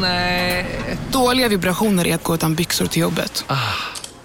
[0.00, 0.66] Nej.
[1.12, 3.44] Dåliga vibrationer är att gå utan byxor till jobbet.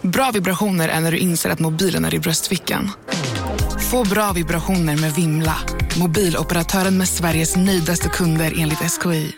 [0.02, 2.92] Bra vibrationer är när du inser att mobilen är i bröstfickan.
[3.92, 5.56] Få bra vibrationer med Vimla.
[6.00, 9.34] Mobiloperatören med Sveriges nöjdaste kunder enligt SKI.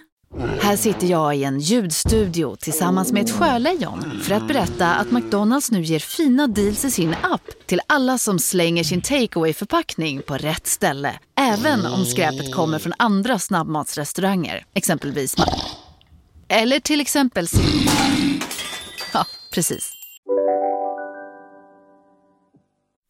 [0.61, 5.71] Här sitter jag i en ljudstudio tillsammans med ett sjölejon för att berätta att McDonalds
[5.71, 10.37] nu ger fina deals i sin app till alla som slänger sin takeaway förpackning på
[10.37, 11.19] rätt ställe.
[11.39, 15.35] Även om skräpet kommer från andra snabbmatsrestauranger, exempelvis
[16.53, 17.47] Eller till exempel
[19.13, 19.93] Ja, precis.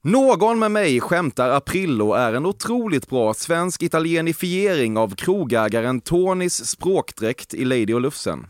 [0.02, 7.54] Någon med mig skämtar Aprillo är en otroligt bra svensk italienifiering av krogägaren Tonys språkdräkt
[7.54, 8.48] i Lady och Lufsen.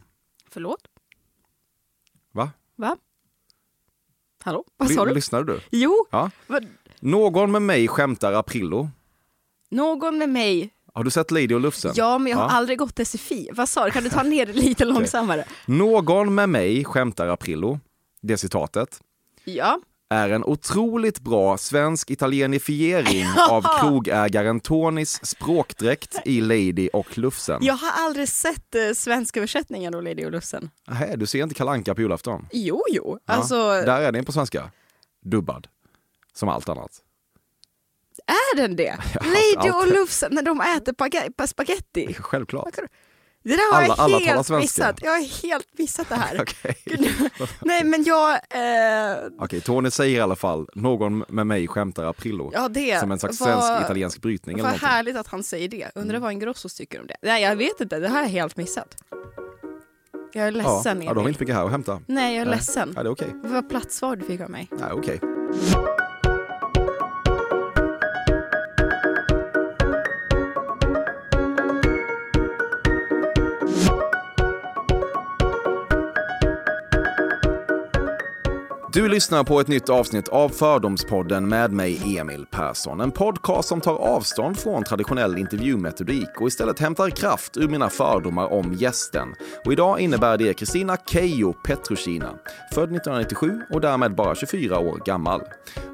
[0.49, 0.81] Förlåt?
[2.31, 2.49] Va?
[2.75, 2.97] Va?
[4.43, 4.65] Hallå?
[4.77, 5.13] Vad sa du?
[5.13, 5.59] Lyssnade du?
[5.69, 6.31] Jo, Ja.
[6.99, 8.89] Någon med mig skämtar Aprillo.
[9.69, 10.69] någon med mig.
[10.93, 11.91] Har du sett Lady och Lufsen?
[11.95, 12.49] Ja, men jag har Ja.
[12.49, 13.49] aldrig gått SFI.
[13.53, 13.91] Vad sa du?
[13.91, 15.45] Kan du ta ner det lite långsammare?
[15.65, 17.79] Någon med mig skämtar Aprillo.
[18.21, 18.99] Det citatet.
[19.43, 19.79] Ja.
[20.09, 27.59] är en otroligt bra svensk italienifiering av krogägaren Tonys språkdräkt i Lady och Lufsen.
[27.61, 30.69] Jag har aldrig sett eh, svenska översättningen av Lady och Lufsen.
[30.87, 32.47] Nähä, du ser inte Kalanka på julafton?
[32.51, 33.19] Jo, jo.
[33.25, 34.71] Alltså, Där är den på svenska.
[35.25, 35.67] Dubbad.
[36.33, 36.91] Som allt annat.
[38.27, 38.97] Är den det?
[39.13, 42.13] Lady och Lufsen när de äter pag- spaghetti.
[42.19, 42.75] Självklart.
[43.43, 44.99] Det där har Alla- jag helt missat.
[45.01, 46.41] Jag har helt missat det här.
[46.41, 46.75] Okej,
[47.61, 48.31] Nej, men jag...
[48.33, 52.51] Eh, Okej, Tony säger i alla fall, någon med mig skämtar Aprillo.
[52.53, 52.99] ja, det.
[52.99, 54.65] Som en slags Vad- svensk-italiensk brytning Vad.
[54.67, 54.79] Mm.
[54.79, 55.87] härligt att han säger det.
[55.95, 57.15] Undrar vad en Grossos tycker om det.
[57.21, 57.99] Nej, jag vet inte.
[57.99, 58.95] Det här har jag helt missat.
[60.33, 62.01] Jag är Ja, ledsen, ja, de har inte mycket här att hämta.
[62.07, 62.55] Nej, jag är Nej.
[62.55, 62.93] ledsen.
[62.95, 63.27] Ja, det är okej.
[63.43, 64.69] Vad platssvar du fick av mig.
[64.79, 65.19] Ja, okej.
[79.01, 83.01] Du lyssnar på ett nytt avsnitt av Fördomspodden med mig, Emil Persson.
[83.01, 88.53] En podcast som tar avstånd från traditionell intervjumetodik och istället hämtar kraft ur mina fördomar
[88.53, 89.27] om gästen.
[89.65, 92.29] Och idag innebär det Kristina Keijo Petrushina,
[92.73, 95.41] född 1997 och därmed bara 24 år gammal.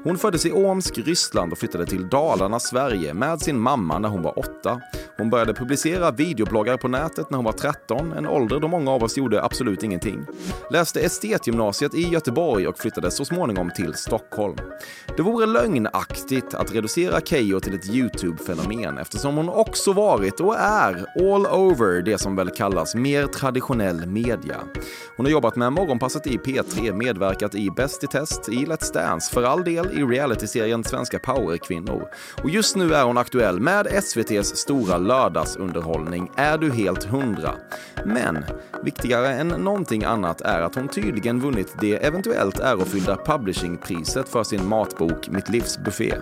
[0.04, 4.22] Hon föddes i Omsk, Ryssland och flyttade till Dalarna, Sverige med sin mamma när hon
[4.22, 4.80] var åtta.
[5.16, 9.02] Hon började publicera videobloggar på nätet när hon var 13, en ålder då många av
[9.02, 10.26] oss gjorde absolut ingenting.
[10.70, 14.56] Läste estetgymnasiet i Göteborg och flyttade så småningom till Stockholm.
[15.16, 21.06] Det vore lögnaktigt att reducera Keyyo till ett YouTube-fenomen eftersom hon också varit och är
[21.16, 24.56] all over det som väl kallas mer traditionell media.
[25.16, 29.32] Hon har jobbat med Morgonpasset i P3, medverkat i Bäst i test, i Let's Dance,
[29.34, 32.08] för all del i realityserien Svenska powerkvinnor.
[32.42, 37.54] Och just nu är hon aktuell med SVTs stora lördagsunderhållning Är du helt hundra?
[38.04, 38.44] Men
[38.82, 44.44] viktigare än någonting annat är att hon tydligen vunnit det eventuellt är ärofyllda publishingpriset för
[44.44, 46.14] sin matbok Mitt livs buffé.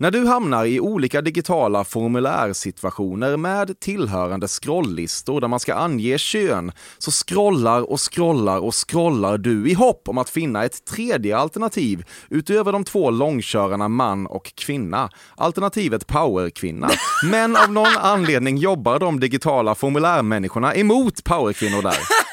[0.00, 6.72] När du hamnar i olika digitala formulärsituationer med tillhörande scrolllistor där man ska ange kön,
[6.98, 12.04] så scrollar och scrollar och scrollar du i hopp om att finna ett tredje alternativ
[12.30, 15.10] utöver de två långkörarna man och kvinna.
[15.36, 16.88] Alternativet powerkvinna.
[17.30, 22.27] Men av någon anledning jobbar de digitala formulärmänniskorna emot powerkvinnor där.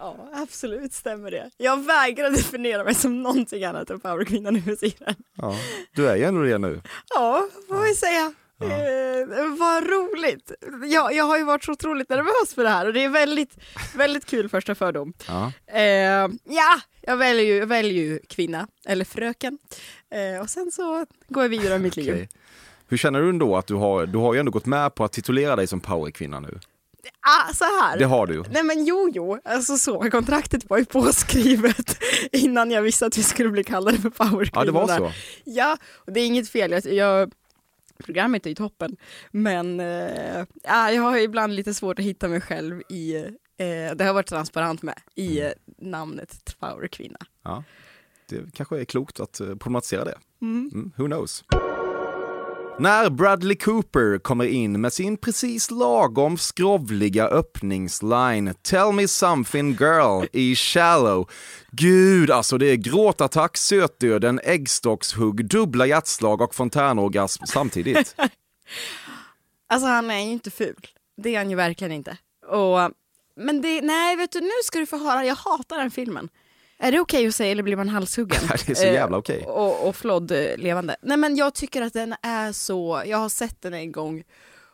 [0.00, 1.50] Ja, absolut stämmer det.
[1.56, 5.14] Jag vägrar definiera mig som någonting annat än powerkvinna nu för tiden.
[5.36, 5.54] Ja,
[5.94, 6.80] du är ju ändå det nu.
[7.14, 8.32] Ja, får vi säga.
[8.60, 10.52] Eh, vad roligt.
[10.92, 13.56] Jag, jag har ju varit så otroligt nervös för det här och det är väldigt,
[13.94, 15.12] väldigt kul första fördom.
[15.28, 15.52] Ja.
[15.66, 19.58] Eh, ja, jag väljer, ju, jag väljer ju kvinna, eller fröken.
[20.10, 22.28] Eh, och sen så går jag vidare i mitt liv.
[22.88, 25.12] Hur känner du ändå att du har, du har ju ändå gått med på att
[25.12, 26.58] titulera dig som powerkvinna nu?
[27.20, 27.98] Ah, så här.
[27.98, 28.44] Det har du.
[28.50, 31.98] Nej men jo, jo, alltså så, kontraktet var ju påskrivet
[32.32, 34.50] innan jag visste att vi skulle bli kallade för powerkvinnorna.
[34.54, 35.12] Ja, det var så.
[35.44, 37.32] Ja, och det är inget fel, jag, jag,
[38.04, 38.96] programmet är ju toppen,
[39.30, 43.26] men eh, ja, jag har ju ibland lite svårt att hitta mig själv i, eh,
[43.56, 47.18] det har jag varit transparent med, i eh, namnet powerkvinna.
[47.42, 47.64] Ja.
[48.28, 50.18] Det kanske är klokt att eh, problematisera det.
[50.42, 51.44] Mm, who knows?
[52.80, 60.26] När Bradley Cooper kommer in med sin precis lagom skrovliga öppningsline “Tell me something girl”
[60.32, 61.30] i Shallow.
[61.70, 68.16] Gud, alltså det är gråtattack, sötdöden, äggstockshugg, dubbla hjärtslag och fontänorgasm samtidigt.
[69.70, 70.86] Alltså han är ju inte ful,
[71.22, 72.16] det är han ju verkligen inte.
[72.46, 72.92] Och
[73.36, 76.28] men det, nej vet du nu ska du få höra, jag hatar den filmen.
[76.78, 78.40] Är det okej att säga eller blir man halshuggen?
[78.66, 79.40] Det är så jävla okej.
[79.40, 80.96] Eh, och, och flodd eh, levande.
[81.02, 84.24] Nej men jag tycker att den är så, jag har sett den en gång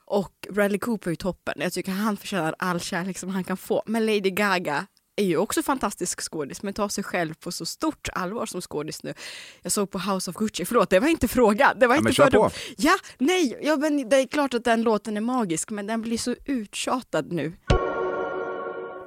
[0.06, 1.54] och Bradley Cooper är toppen.
[1.56, 3.82] Jag tycker han förtjänar all kärlek som han kan få.
[3.86, 4.86] Men Lady Gaga
[5.16, 9.02] är ju också fantastisk skådis men tar sig själv på så stort allvar som skådis
[9.02, 9.14] nu.
[9.62, 11.78] Jag såg på House of Gucci, förlåt det var inte frågan.
[11.78, 12.50] Det var Ja, inte fördom.
[12.76, 16.18] Ja, nej, ja, men det är klart att den låten är magisk men den blir
[16.18, 17.52] så uttjatad nu.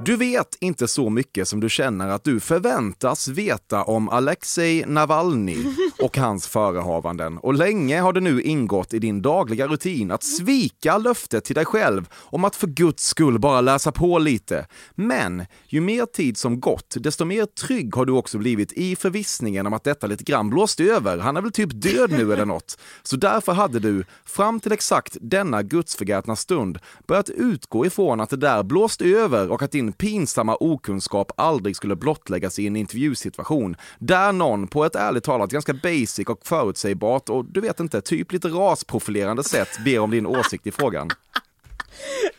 [0.05, 5.57] Du vet inte så mycket som du känner att du förväntas veta om Alexej Navalny
[6.01, 7.38] och hans förehavanden.
[7.38, 11.65] Och länge har det nu ingått i din dagliga rutin att svika löftet till dig
[11.65, 14.67] själv om att för guds skull bara läsa på lite.
[14.95, 19.67] Men ju mer tid som gått, desto mer trygg har du också blivit i förvissningen
[19.67, 21.17] om att detta lite grann blåst över.
[21.17, 22.77] Han är väl typ död nu eller något.
[23.03, 28.38] Så därför hade du, fram till exakt denna gudsförgätna stund, börjat utgå ifrån att det
[28.38, 34.31] där blåst över och att din pinsamma okunskap aldrig skulle blottläggas i en intervjusituation där
[34.31, 38.47] någon på ett ärligt talat ganska basic och förutsägbart och du vet inte, typ lite
[38.47, 41.09] rasprofilerande sätt ber om din åsikt i frågan.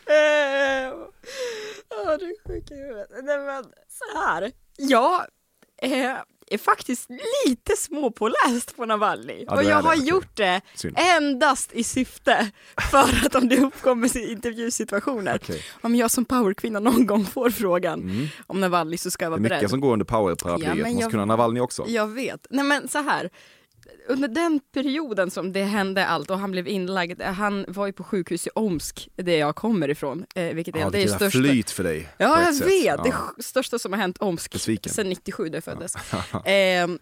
[0.05, 0.93] Eh,
[1.89, 3.09] åh, du är sjuk i huvudet.
[3.23, 4.51] Nej men så här.
[4.77, 5.25] Ja,
[5.81, 6.15] eh,
[6.49, 7.09] är faktiskt
[7.45, 9.43] lite småpåläst på Navalny.
[9.47, 10.07] Ja, och jag det, har okej.
[10.09, 10.97] gjort det Synd.
[10.99, 12.51] endast i syfte
[12.91, 15.61] för att om det uppkommer intervjusituationer, Okej.
[15.81, 19.43] om jag som powerkvinna någon gång får frågan om Navalny så ska jag Mm.
[19.43, 19.59] Det vara är beredd.
[19.61, 21.85] mycket som går under powerparaplyet, Ja, man jag- kunna Navalny också.
[21.87, 22.47] Jag vet.
[22.49, 23.29] Nej men så här.
[24.07, 28.03] Under den perioden som det hände allt och han blev inlagd, han var ju på
[28.03, 30.25] sjukhus i Omsk, där jag kommer ifrån.
[30.35, 31.29] Eh, vilket är, Ja, det är största...
[31.29, 32.09] flyt för dig.
[32.17, 32.67] Ja, jag sätt.
[32.67, 32.99] vet.
[33.05, 33.33] Ja.
[33.37, 34.93] Det största som har hänt Omsk Besviken.
[34.93, 35.95] sedan 97 där jag föddes.
[36.45, 36.99] Ehm,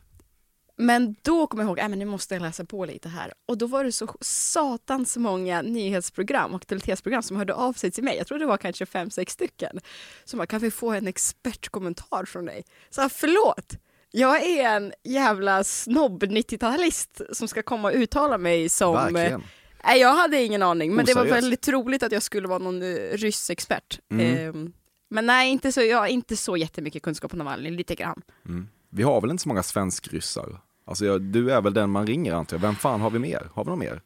[0.80, 3.34] men då kommer jag ihåg, äh, men nu måste jag läsa på lite här.
[3.46, 8.04] Och då var det så satans många nyhetsprogram och aktualitetsprogram som hörde av sig till
[8.04, 8.18] mig.
[8.18, 9.80] Jag tror det var kanske fem, sex stycken.
[10.26, 12.64] Som bara, kan vi få en expertkommentar från dig?
[12.90, 13.74] Så här, förlåt.
[14.18, 18.94] Jag är en jävla snobb 90-talist som ska komma och uttala mig som...
[18.94, 19.44] Verkligen.
[19.84, 21.44] Nej, jag hade ingen aning, men det var Oseriöst.
[21.44, 24.00] väldigt troligt att jag skulle vara någon uh, ryssexpert.
[24.12, 24.50] Mm.
[24.50, 24.74] Ehm,
[25.10, 28.22] men nej, inte så, jag har inte så jättemycket kunskap om Navalny, lite grann.
[28.46, 28.68] Mm.
[28.90, 30.62] Vi har väl inte så många svenskryssar?
[30.86, 32.62] Alltså, jag, du är väl den man ringer antar jag.
[32.62, 33.50] Vem fan har vi mer?
[33.54, 34.02] Har vi någon mer?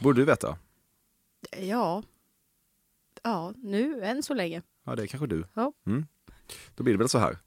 [0.00, 0.58] Borde du veta?
[1.58, 2.02] Ja.
[3.22, 4.62] Ja, nu än så länge.
[4.86, 5.44] Ja, det är kanske du.
[5.54, 5.72] Ja.
[5.86, 6.06] Mm.
[6.74, 7.38] Då blir det väl så här.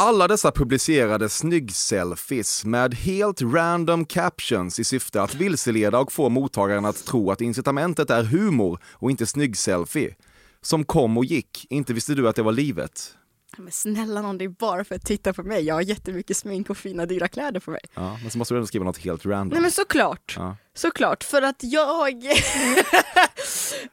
[0.00, 6.84] Alla dessa publicerade snygg-selfies med helt random captions i syfte att vilseleda och få mottagaren
[6.84, 10.14] att tro att incitamentet är humor och inte snygg-selfie.
[10.60, 13.14] Som kom och gick, inte visste du att det var livet.
[13.56, 15.64] Men snälla någon, det är bara för att titta på mig.
[15.64, 17.80] Jag har jättemycket smink och fina dyra kläder på mig.
[17.94, 19.48] Ja, men så måste du ändå skriva något helt random.
[19.48, 20.34] Nej men såklart.
[20.36, 20.56] Ja.
[20.74, 22.24] Såklart, för att jag...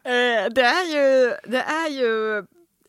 [0.04, 1.34] Eh, det är ju...
[1.48, 2.46] Det är ju...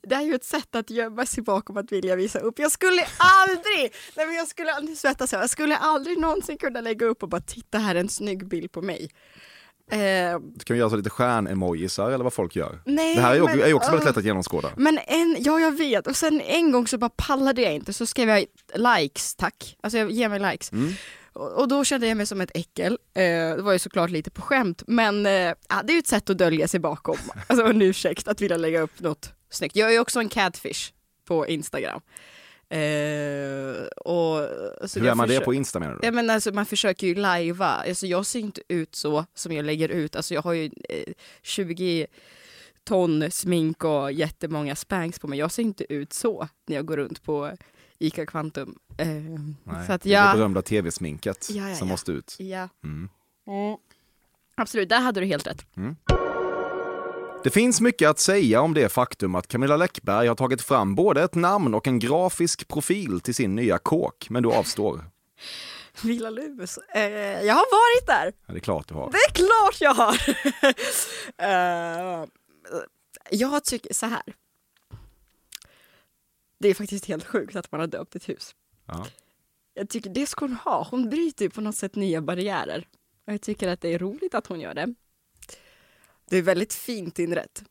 [0.08, 2.58] Det är ju ett sätt att gömma sig bakom att vilja visa upp.
[2.58, 7.06] Jag skulle aldrig, nej men jag skulle, nu svettas jag, skulle aldrig någonsin kunna lägga
[7.06, 9.10] upp och bara titta här är en snygg bild på mig.
[9.90, 12.80] Eh, Du kan ju göra så lite stjärnemojisar eller vad folk gör.
[12.84, 14.10] nej, det här är ju men, är ju också väldigt ah.
[14.10, 14.70] lätt att genomskåda.
[14.76, 18.06] Men en, ja jag vet, och sen en gång så bara pallade jag inte, så
[18.06, 20.72] skrev jag likes tack, alltså jag ger mig likes.
[20.72, 20.92] Mm.
[21.32, 23.22] Och, då kände jag mig som ett äckel, eh,
[23.56, 25.32] det var ju såklart lite på skämt, men eh,
[25.68, 27.16] ja, det är ju ett sätt att dölja sig bakom,
[27.46, 29.76] alltså en ursäkt att vilja lägga upp något snyggt.
[29.76, 30.92] Jag är också en catfish
[31.24, 32.00] på Instagram.
[32.68, 34.48] Eh, och,
[34.88, 36.00] så Hur jag är man det på Insta menar du?
[36.02, 39.64] Ja, men alltså, man försöker ju lajva, alltså, jag ser inte ut så som jag
[39.64, 42.06] lägger ut, alltså, jag har ju eh, 20
[42.84, 46.96] ton smink och jättemånga spanks på mig, jag ser inte ut så när jag går
[46.96, 47.52] runt på
[47.98, 48.78] ICA Kvantum.
[48.98, 52.36] Eh, Nej, så att är det jag, berömda tv-sminket Ja, ja, som måste ut.
[52.38, 52.68] ja.
[52.84, 53.08] Mm.
[54.56, 55.66] Absolut, där hade du helt rätt.
[57.46, 61.22] Det finns mycket att säga om det faktum att Camilla Läckberg har tagit fram både
[61.22, 65.04] ett namn och en grafisk profil till sin nya kåk, men du avstår.
[66.02, 66.78] Villa Lus.
[66.78, 67.02] Eh,
[67.44, 69.10] jag har varit där, Ja, det är klart du har.
[69.10, 70.14] det är klart jag har!
[72.22, 72.28] eh,
[73.30, 74.22] jag tycker så här.
[76.58, 78.54] Det är faktiskt helt sjukt att man har döpt ett hus.
[78.86, 79.06] Ja.
[79.74, 80.86] Jag tycker det ska hon ha.
[80.90, 82.88] Hon bryter ju på något sätt nya barriärer.
[83.26, 84.94] Och jag tycker att det är roligt att hon gör det.
[86.30, 87.62] Det är väldigt fint inrätt.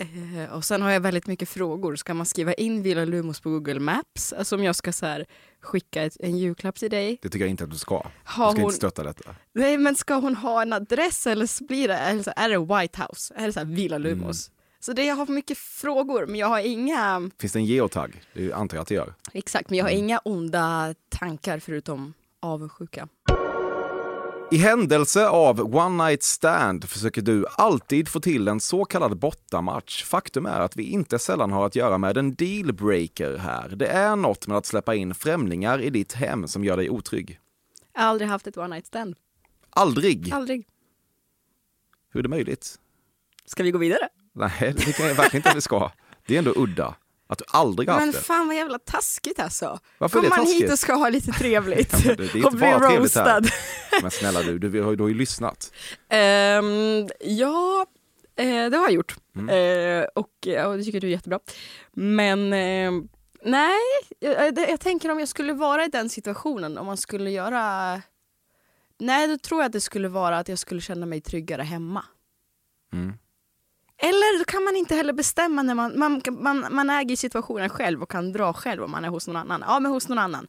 [0.00, 1.96] Eh, och sen har jag väldigt mycket frågor.
[1.96, 4.32] Ska man skriva in Villa Lumos på Google Maps?
[4.32, 5.26] Alltså om jag ska så här,
[5.60, 7.18] skicka ett, en julklapp till dig.
[7.22, 8.02] Det tycker jag inte att du ska.
[8.02, 9.34] Du Har ska hon, inte stötta detta.
[9.52, 12.58] nej men ska hon ha en adress eller så blir det, eller så, är det
[12.58, 13.34] White House?
[13.36, 14.50] Är det så här Villa Lumos?
[14.80, 18.22] Så det, jag har mycket frågor men jag har inga, Finns det en geotag?
[18.34, 19.14] Det antar jag att det gör.
[19.32, 23.08] exakt, men jag har inga onda tankar förutom avundsjuka.
[24.52, 30.04] I händelse av one night stand försöker du alltid få till en så kallad bortamatch.
[30.04, 33.68] Faktum är att vi inte sällan har att göra med en dealbreaker här.
[33.68, 37.38] Det är något med att släppa in främlingar i ditt hem som gör dig otrygg.
[37.94, 39.16] Jag har aldrig haft ett one night stand.
[39.70, 40.32] Aldrig!
[40.32, 40.66] Aldrig.
[42.12, 42.74] Hur är det möjligt?
[43.44, 44.08] Ska vi gå vidare?
[44.32, 45.90] Nej, det tycker jag verkligen inte att vi ska.
[46.26, 46.94] Det är ändå udda.
[47.30, 48.24] Att du aldrig har Men haft det.
[48.24, 49.78] fan vad jävla taskigt alltså.
[49.98, 52.66] Varför Kommer man hit och ska ha lite trevligt Ja, men det- det och bli
[52.70, 53.40] roastad.
[54.02, 55.72] Men snälla du, du, har- du har ju lyssnat.
[56.08, 57.86] Ehm, ja,
[58.36, 59.16] eh, det har jag gjort.
[59.36, 59.48] Mm.
[60.02, 61.38] Eh, och ja, det tycker du är jättebra.
[61.92, 63.08] Men ehm,
[63.44, 63.78] nej,
[64.20, 68.02] jag, jag tänker om jag skulle vara i den situationen, om man skulle göra...
[68.98, 72.04] Nej, då tror jag att det skulle vara att jag skulle känna mig tryggare hemma.
[72.92, 73.12] Mm.
[74.02, 78.02] Eller då kan man inte heller bestämma när man, man, man, man äger situationen själv
[78.02, 79.64] och kan dra själv om man är hos någon annan.
[79.66, 80.46] Ja, men hos någon annan.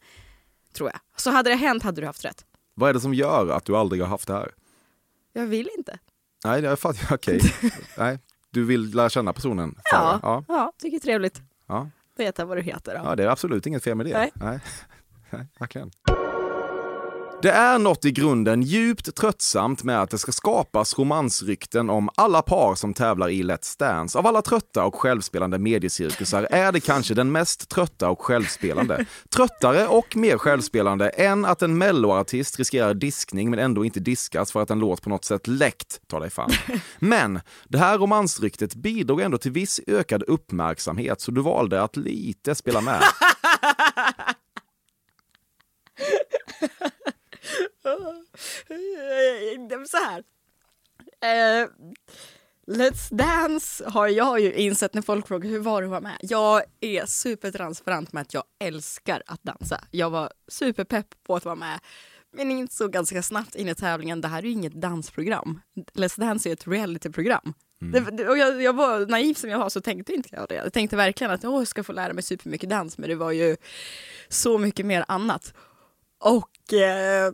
[0.74, 1.00] Tror jag.
[1.16, 2.46] Så hade det hänt hade du haft rätt.
[2.74, 4.52] Vad är det som gör att du aldrig har haft det här?
[5.34, 6.00] Jag vill inte.
[6.46, 7.16] Nej, jag fattar.
[7.16, 7.42] Okej.
[7.98, 9.76] Nej, du vill lära känna personen?
[9.92, 10.44] Ja, ja.
[10.48, 10.74] ja.
[10.78, 11.42] tycker det är trevligt.
[11.68, 11.90] ja.
[12.18, 12.96] Veta vad du heter.
[12.96, 13.02] Då.
[13.06, 14.18] Ja, det är absolut inget fel med det.
[14.18, 14.32] Nej.
[14.36, 14.60] Nej.
[15.30, 15.92] Nej, verkligen.
[17.42, 22.42] Det är något i grunden djupt tröttsamt med att det ska skapas romansrykten om alla
[22.42, 24.20] par som tävlar i Let's Dance.
[24.20, 29.06] Av alla trötta och självspelande mediecirkusar är det kanske den mest trötta och självspelande.
[29.36, 34.62] Tröttare och mer självspelande än att en melloartist riskerar diskning men ändå inte diskas för
[34.62, 36.52] att en låt på något sätt läckt, ta dig fan.
[37.00, 42.56] Men det här romansryktet bidrog ändå till viss ökad uppmärksamhet så du valde att lite
[42.56, 43.02] spela med.
[49.88, 50.24] Så här.
[51.24, 51.68] Eh,
[52.68, 56.18] Let's Dance har jag ju insett när folk frågar hur var det att vara med.
[56.22, 59.84] Jag är supertransparent med att jag älskar att dansa.
[59.92, 61.80] Jag var superpepp på att vara med.
[62.34, 65.62] Men insåg ganska snabbt in i tävlingen, det här är ju inget dansprogram.
[65.94, 67.54] Let's Dance är ett realityprogram.
[68.12, 70.56] Det- och jag, jag var naiv som jag var så tänkte inte jag det.
[70.56, 73.32] Jag tänkte verkligen att Åh, jag ska få lära mig supermycket dans men det var
[73.32, 73.58] ju
[74.30, 75.54] så mycket mer annat.
[76.20, 77.34] Och eh,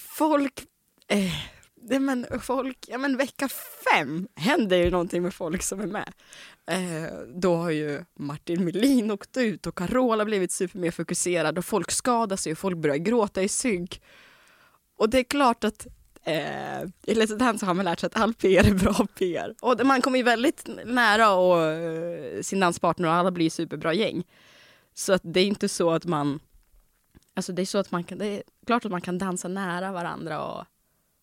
[0.00, 0.64] folk,
[1.08, 1.32] eh,
[1.74, 3.48] det, men folk, ja men vecka
[3.92, 6.12] fem händer ju någonting med folk som är med.
[6.66, 11.90] Eh, då har ju Martin Melin åkt ut och Carola blivit supermer fokuserad och folk
[11.90, 14.00] skadar sig och folk börjar gråta i synk.
[14.96, 15.86] Och det är klart att
[16.24, 19.54] eh, i Let's Dance har man lärt sig att all PR är bra PR.
[19.60, 24.24] Och man kommer ju väldigt nära och, eh, sin danspartner och alla blir superbra gäng.
[24.94, 26.40] Så att det är inte så att man
[27.36, 29.92] Alltså det är så att man kan, det är klart att man kan dansa nära
[29.92, 30.64] varandra och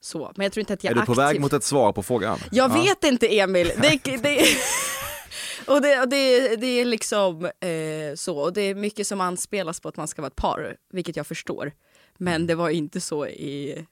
[0.01, 0.31] så.
[0.35, 1.17] Men jag tror inte att jag Är du på aktivt...
[1.25, 2.39] väg mot ett svar på frågan?
[2.51, 2.81] Jag Ja.
[2.83, 3.71] vet inte Emil.
[3.81, 4.45] Det, det,
[5.67, 8.37] och det, och det, det är liksom eh, så.
[8.39, 11.27] Och det är mycket som anspelas på att man ska vara ett par, vilket jag
[11.27, 11.71] förstår.
[12.17, 13.85] Men det var inte så i...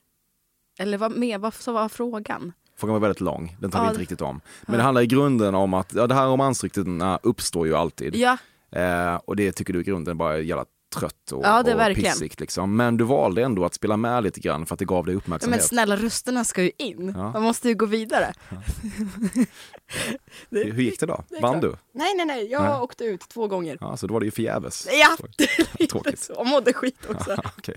[0.78, 2.52] Eller vad mer, vad så var frågan?
[2.76, 4.40] Frågan var väldigt lång, den tar vi Ja, inte riktigt om.
[4.66, 8.16] Men det handlar i grunden om att ja, det här romansryktena uppstår ju alltid.
[8.16, 8.36] Ja,
[8.70, 11.90] Eh, och det tycker du i grunden bara är jävla trött och, Ja, det är
[11.90, 12.40] och pissigt.
[12.40, 12.76] Liksom.
[12.76, 15.18] Men du valde ändå att spela med lite grann för att det gav dig men
[15.18, 15.64] uppmärksamhet.
[15.64, 17.14] snälla rösterna ska ju in.
[17.16, 17.32] Ja.
[17.32, 18.32] Man måste ju gå vidare.
[20.50, 21.24] Det- Hur gick det då?
[21.28, 21.62] det är Vann klart.
[21.92, 21.98] du?
[21.98, 22.50] Nej, nej, nej.
[22.50, 22.80] Jag Nej.
[22.80, 23.78] åkte ut två gånger.
[23.80, 24.88] Ja, så då var det ju förgäves.
[24.92, 25.16] Ja,
[25.90, 26.18] Tråkigt.
[26.20, 26.34] så.
[26.34, 27.36] Och mådde skit också.
[27.58, 27.76] Okej.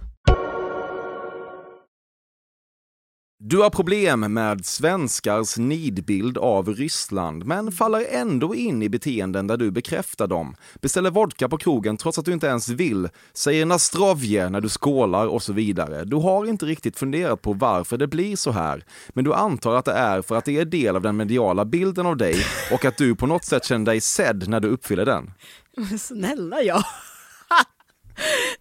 [3.43, 9.57] Du har problem med svenskars nidbild av Ryssland, men faller ändå in i beteenden där
[9.57, 10.55] du bekräftar dem.
[10.81, 15.27] Beställer vodka på krogen trots att du inte ens vill, säger nastrovje när du skålar
[15.27, 16.05] och så vidare.
[16.05, 19.85] Du har inte riktigt funderat på varför det blir så här, men du antar att
[19.85, 22.35] det är för att det är del av den mediala bilden av dig
[22.71, 25.31] och att du på något sätt känner dig sedd när du uppfyller den.
[25.77, 26.83] Men snälla jag.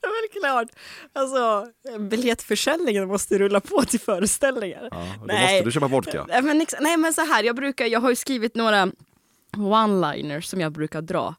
[0.01, 0.69] Det är väl klart.
[1.13, 1.67] Alltså,
[1.99, 4.89] biljettförsäljningen måste rulla på till föreställningar.
[4.91, 6.27] Ja, då måste du köpa vodka.
[6.29, 8.89] Nej men, nej men så här, jag brukar, jag har ju skrivit några
[9.57, 11.35] one-liners som jag brukar dra.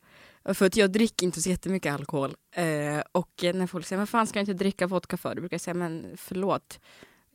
[0.53, 2.35] För att jag dricker inte så jättemycket alkohol.
[2.55, 5.35] Eh, och när folk säger, vad fan ska jag inte dricka vodka för?
[5.35, 6.79] Då brukar jag säga, men förlåt.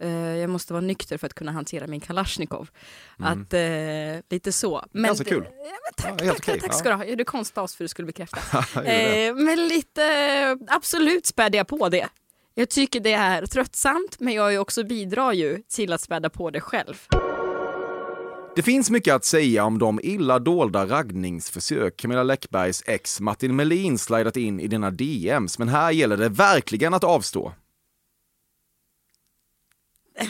[0.00, 2.68] Eh, jag måste vara nykter för att kunna hantera min Kalashnikov.
[3.20, 3.32] Mm.
[3.42, 4.84] Att, eh, lite så.
[4.92, 5.42] Men Ganska kul.
[5.42, 5.50] Men
[5.96, 7.04] tack, Ja, tack, okej, tack ska du ha.
[7.04, 8.38] Ja, Du konstade oss för att du skulle bekräfta.
[8.74, 9.26] Jag gjorde.
[9.26, 12.08] Eh, men lite, absolut spädde jag på det.
[12.54, 16.60] Jag tycker det är tröttsamt men jag också bidrar ju till att späda på det
[16.60, 16.94] själv.
[18.56, 23.98] Det finns mycket att säga om de illa dolda raggningsförsök Camilla Läckbergs ex Martin Melin
[23.98, 27.52] slidat in i dina DMs, men här gäller det verkligen att avstå.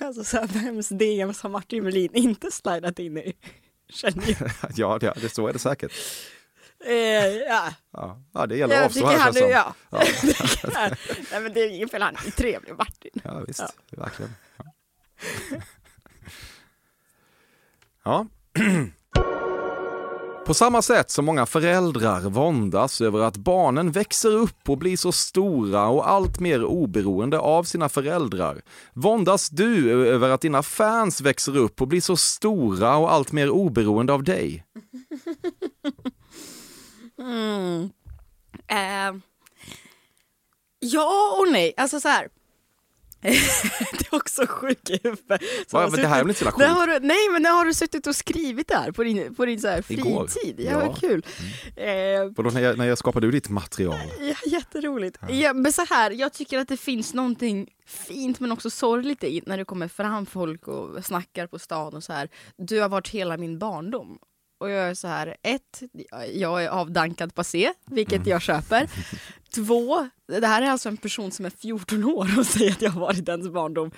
[0.00, 3.36] Alltså så här, vems DM har Martin Melin inte slidat in i?
[3.88, 4.50] Känner jag.
[4.76, 5.92] Ja, det, det, så är det säkert.
[6.84, 6.94] Eh,
[7.36, 7.74] ja.
[7.92, 9.74] Ja, ja det gäller att tycker här han, det ja.
[9.90, 10.02] Ja.
[11.32, 13.10] Nej men det är inget fel, han är trevlig Martin.
[13.24, 13.60] Ja, visst.
[13.60, 13.68] Ja.
[13.90, 14.34] Verkligen.
[18.04, 18.26] Ja.
[20.48, 25.12] På samma sätt som många föräldrar våndas över att barnen växer upp och blir så
[25.12, 31.56] stora och allt mer oberoende av sina föräldrar, våndas du över att dina fans växer
[31.56, 34.64] upp och blir så stora och allt mer oberoende av dig.
[37.18, 37.90] Mm.
[38.68, 39.20] Eh,
[40.80, 42.28] ja och nej, alltså så här.
[43.98, 45.42] det är också sjuk i huvudet.
[45.72, 46.78] Men det här är väl inte så jävla När sjukt?
[46.78, 49.60] har du, nej men när har du suttit och skrivit där på din, på din
[49.60, 50.26] så här Igår.
[50.26, 50.60] fritid?
[50.66, 50.86] Ja, Ja.
[50.86, 51.26] vad kul.
[51.76, 51.86] Eh,
[52.36, 53.98] Vadå, när, jag, när jag skapade du ditt material?
[54.20, 55.18] Ja, jätteroligt.
[55.28, 59.42] Ja, men så här, jag tycker att det finns någonting fint men också sorgligt i
[59.46, 62.28] när det kommer fram folk och snackar på stan och så här.
[62.56, 64.18] Du har varit hela min barndom.
[64.58, 65.82] Och jag är så här, ett,
[66.32, 68.90] jag är avdankad passé, vilket jag köper.
[69.54, 72.90] Två, det här är alltså en person som är 14 år och säger att jag
[72.90, 73.90] har varit ens barndom.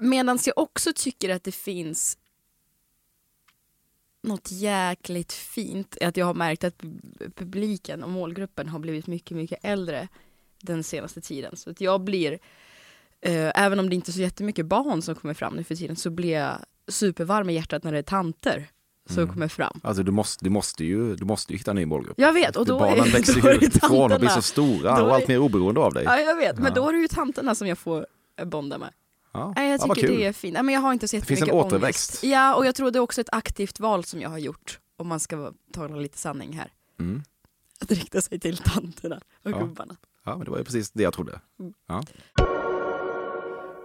[0.00, 2.18] Medan jag också tycker att det finns
[4.22, 9.36] något jäkligt fint att jag har märkt att pu- publiken och målgruppen har blivit mycket,
[9.36, 10.08] mycket äldre
[10.62, 11.56] den senaste tiden.
[11.56, 12.32] Så att jag blir,
[13.20, 15.96] eh, även om det inte är så jättemycket barn som kommer fram nu för tiden,
[15.96, 18.68] så blir jag supervarm i hjärtat när det är tanter
[19.10, 19.80] som kommer fram.
[19.82, 22.14] Alltså du måste, du måste, ju, du måste ju hitta en ny målgrupp.
[22.18, 24.96] Jag vet, och då Barnen är, växer då är ju ifrån och blir så stora
[24.98, 26.04] Då och är- allt mer oberoende av dig.
[26.04, 26.70] Ja, jag vet, men Ja.
[26.74, 28.06] då är det ju tanterna som jag får
[28.38, 28.90] eh, bonda med.
[29.32, 30.16] Ja, Nej, jag ja, tycker kul.
[30.16, 30.54] det är fint.
[30.54, 32.10] Nej, men jag har inte så Det finns en återväxt.
[32.10, 32.24] ångest.
[32.24, 35.08] Ja, och jag tror det är också ett aktivt val som jag har gjort, om
[35.08, 36.68] man ska tala lite sanning här.
[37.00, 37.22] Mm.
[37.80, 39.58] Att rikta sig till tanterna och Ja.
[39.58, 39.96] gubbarna.
[40.24, 41.40] Ja, men det var ju precis det jag trodde.
[41.60, 41.72] Mm.
[41.88, 42.02] Ja.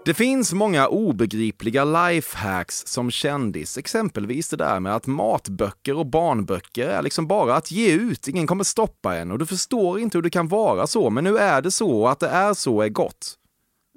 [0.10, 6.88] Det finns många obegripliga lifehacks som kändis, exempelvis det där med att matböcker och barnböcker
[6.88, 10.22] är liksom bara att ge ut, ingen kommer stoppa en och du förstår inte hur
[10.24, 12.89] det kan vara så, men nu är det så och att det är så är
[12.89, 13.36] gott.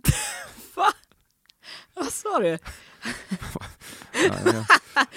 [0.77, 0.87] Va?
[1.95, 2.59] Vad sa du?
[4.29, 4.65] Ja, ja.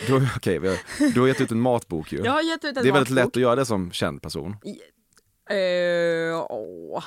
[0.08, 2.21] Du, har- du har gett ut en matbok ju.
[2.23, 3.15] Jag har gett ut en det är väldigt matbok.
[3.25, 4.55] lätt att göra det som känd person.
[5.49, 7.03] Eh, åh.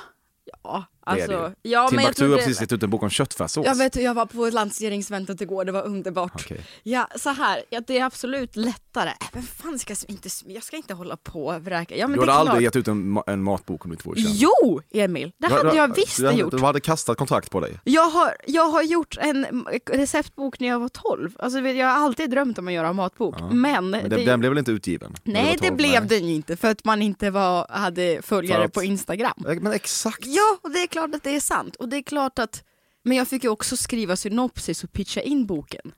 [0.62, 1.38] Ja, Det är alltså.
[1.38, 1.72] det ju.
[1.72, 3.66] Ja, jag Timbuktu har det- precis gett ut en bok om köttfärssås.
[3.66, 6.32] Jag vet jag var på ett lanseringsventet igår, det var underbart.
[6.34, 6.60] Okej.
[6.82, 9.08] Ja, så här, ja, det är absolut lättare.
[9.08, 11.96] Äh, Men fan ska jag inte, jag ska inte hålla på och vräka.
[11.96, 12.54] Ja, men Du det hade klart.
[12.54, 14.34] aldrig gett ut en, en matbok om inte vore känd.
[14.36, 15.32] Jo, Emil!
[15.38, 16.50] Det hade du- jag visst du, hade- gjort.
[16.50, 17.80] Du hade kastat kontrakt på dig.
[17.84, 21.30] Jag har, jag har gjort en receptbok när jag var 12.
[21.38, 23.34] Alltså, jag har alltid drömt om att göra en matbok.
[23.38, 23.50] Ja.
[23.50, 25.14] Men, Men det, den, den blev väl inte utgiven?
[25.24, 25.76] Nej, det 12?
[25.76, 26.08] blev Nej.
[26.18, 29.32] den ju inte för att man inte var, hade följare att- på Instagram.
[29.36, 30.26] Men exakt!
[30.26, 31.76] Ja, och det är klart att det är sant.
[31.76, 32.64] Och det är klart att,
[33.02, 35.92] men jag fick ju också skriva synopsis och pitcha in boken.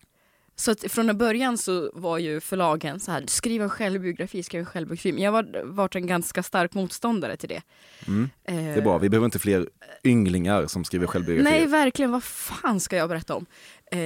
[0.56, 4.66] Så att från början så var ju förlagen så här, skriv en självbiografi, skriv en
[4.66, 5.12] självbiografi.
[5.12, 7.62] Men jag har varit en ganska stark motståndare till det.
[8.06, 8.30] Mm.
[8.44, 9.68] Eh, Det är bra, vi behöver inte fler
[10.04, 11.58] ynglingar som skriver självbiografier.
[11.58, 12.10] Nej, verkligen.
[12.10, 13.46] Vad fan ska jag berätta om?
[13.92, 13.98] Eh,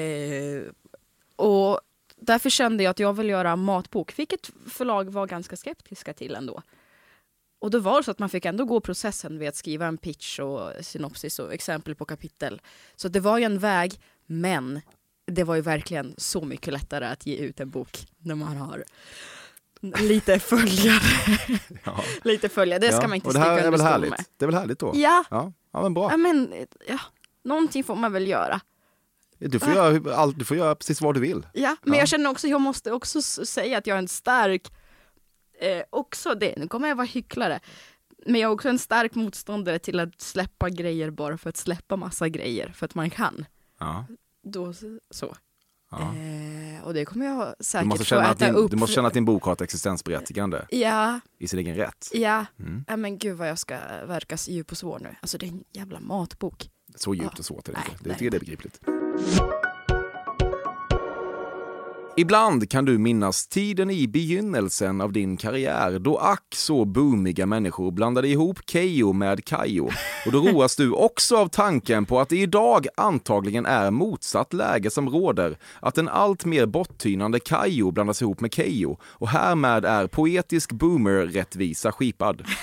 [1.37, 1.81] och
[2.17, 6.63] därför kände jag att jag vill göra matbok, vilket förlag var ganska skeptiska till ändå.
[7.65, 9.97] Och då var det så att man fick ändå gå processen vid att skriva en
[9.99, 12.61] pitch och synopsis och exempel på kapitel.
[12.97, 14.81] Så det var ju en väg, men
[15.27, 18.85] det var ju verkligen så mycket lättare att ge ut en bok när man har
[20.01, 21.01] lite följare.
[21.85, 22.05] Ja.
[22.25, 24.11] lite följare, det ska Ja, man inte sticka är under väl stol härligt?
[24.11, 24.25] med.
[24.37, 24.93] Det är väl härligt då?
[24.95, 26.11] Ja, Ja, ja men bra.
[26.11, 26.53] ja, men
[26.89, 26.99] ja,
[27.45, 28.61] någonting får man väl göra.
[29.39, 31.47] Du får, göra, hur- allt, du får göra precis vad du vill.
[31.53, 31.99] Ja, men Ja.
[32.01, 34.73] jag känner också, jag måste också säga att jag är en stark,
[35.61, 37.61] eh, också det, nu kommer jag vara hycklare,
[38.27, 41.97] men jag är också en stark motståndare till att släppa grejer bara för att släppa
[41.97, 43.45] massa grejer, för att man kan.
[43.81, 44.07] Ja.
[44.43, 44.73] Då,
[45.11, 45.37] så.
[45.91, 46.01] Ja.
[46.01, 48.71] Eh, och det kommer jag Du, säkert måste få känna äta din, upp.
[48.71, 52.09] du måste känna att din bok har ett existensberättigande Ja, i sin egen rätt.
[52.13, 52.47] ja.
[52.59, 52.85] Mm.
[52.89, 53.75] ja, men gud vad jag ska
[54.07, 55.17] verka djup och svår nu.
[55.21, 56.71] Alltså det är en jävla matbok.
[56.95, 58.19] Så djupt och svårt är det inte.
[58.19, 58.81] Det är begripligt.
[62.17, 67.91] Ibland kan du minnas tiden i begynnelsen av din karriär då ack så boomiga människor
[67.91, 69.91] blandade ihop Keio med Kajo.
[70.27, 74.91] Och då roas du också av tanken på att det idag antagligen är motsatt läge
[74.91, 75.59] som råder.
[75.81, 78.99] Att en allt mer borttynande Kajo blandas ihop med Keio.
[79.05, 82.43] Och härmed är poetisk boomer-rättvisa skipad.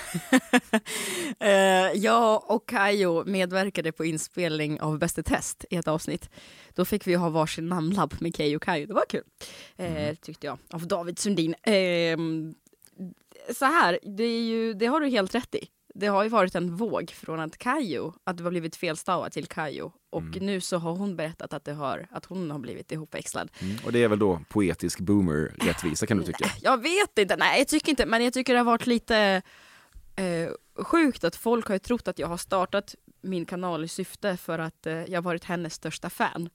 [1.40, 6.30] Eh, Jag och Kajo medverkade på inspelning av Bäst i test i ett avsnitt.
[6.76, 8.86] Då fick vi ha varsin namnlabb med Keyyo och Kajo.
[8.86, 9.24] Det var kul,
[9.78, 11.54] eh, tyckte jag, av David Sundin.
[11.64, 12.18] Eh,
[13.56, 15.68] så här, det, är ju, det har du helt rätt i.
[15.96, 19.46] Det har ju varit en våg från att Kajo, att det har blivit felstavat till
[19.46, 19.92] Kajo.
[20.10, 20.46] Och Mm.
[20.46, 23.52] nu så har hon berättat att, det har, att hon har blivit ihopväxlad.
[23.62, 23.78] Mm.
[23.86, 26.52] Och det är väl då poetisk boomer-rättvisa kan du tycka?
[26.62, 29.42] Jag vet inte, nej jag tycker inte, men jag tycker det har varit lite
[30.16, 30.50] eh,
[30.84, 34.60] sjukt att folk har ju trott att jag har startat min kanal i syfte för
[34.60, 36.50] att eh, jag varit hennes största fan.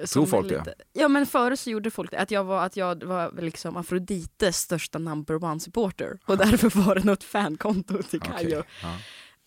[0.00, 0.58] Är folk det?
[0.58, 3.76] lite, Ja men förr så gjorde folk det, att jag var, att jag var liksom
[3.76, 8.58] Afrodites största number one supporter och därför var det något fankonto till Kajo.
[8.58, 8.98] Okej, ja.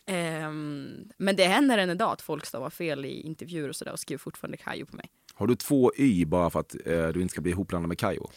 [0.08, 4.00] Ehm, men det händer än idag att folk stavar fel i intervjuer och sådär och
[4.00, 5.10] skriver fortfarande Kajo på mig.
[5.34, 8.30] Har du två Y bara för att eh, du inte ska bli ihopblandad med Kajo?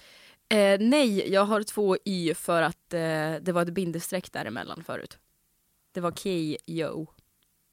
[0.48, 3.00] Eh, nej, jag har två Y för att eh,
[3.40, 5.18] det var ett bindestreck däremellan förut.
[5.92, 7.06] Det var K-Yo.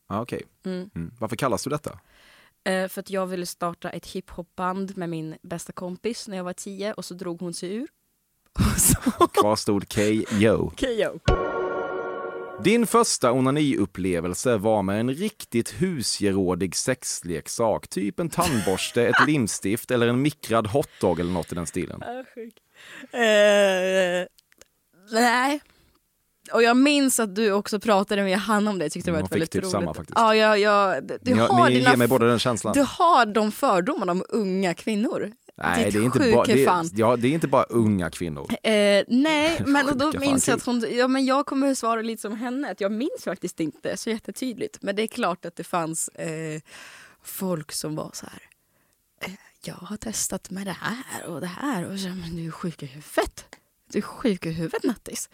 [0.08, 0.44] Ah, Okej.
[0.66, 0.90] Mm.
[0.96, 1.14] Mm.
[1.20, 2.00] Varför kallas du detta?
[2.68, 6.54] Eh, för att jag ville starta ett hiphopband med min bästa kompis när jag var
[6.54, 7.88] tio och så drog hon sig ur.
[9.34, 9.90] Kvar stod.
[9.90, 10.72] K-Yo.
[12.64, 20.08] Din första onaniupplevelse var med en riktigt husgerådig sexleksak, typ en tandborste, ett limstift eller
[20.08, 22.04] en mikrad hotdog eller något i den stilen.
[22.04, 22.56] Ah, sjuk.
[23.14, 24.28] Eh,
[25.12, 25.62] nej.
[26.54, 29.20] Och jag minns att du också pratade med Hanna om det, jag tyckte det var
[29.20, 29.72] Jag fick väldigt typ roligt.
[29.72, 30.20] samma faktiskt.
[30.20, 31.02] Ja, ja, ja.
[31.02, 32.74] Du, Ni, har ni dina ger mig båda den känslan.
[32.74, 35.32] Du har de fördomarna om unga kvinnor.
[35.58, 38.48] Nej, ditt det är, inte bara, det, är, ja, det är inte bara unga kvinnor.
[38.64, 42.22] Eh, nej, men och då minns jag att hon, ja men jag kommer svara lite
[42.22, 44.78] som henne, att jag minns faktiskt inte så jättetydligt.
[44.82, 46.62] Men det är klart att det fanns eh,
[47.24, 48.42] folk som var så här,
[49.26, 49.34] eh,
[49.64, 52.84] jag har testat med det här och det här och så, men du är sjuk
[52.84, 53.46] i huvudet.
[53.92, 55.30] Du är sjuk i huvudet Nattis.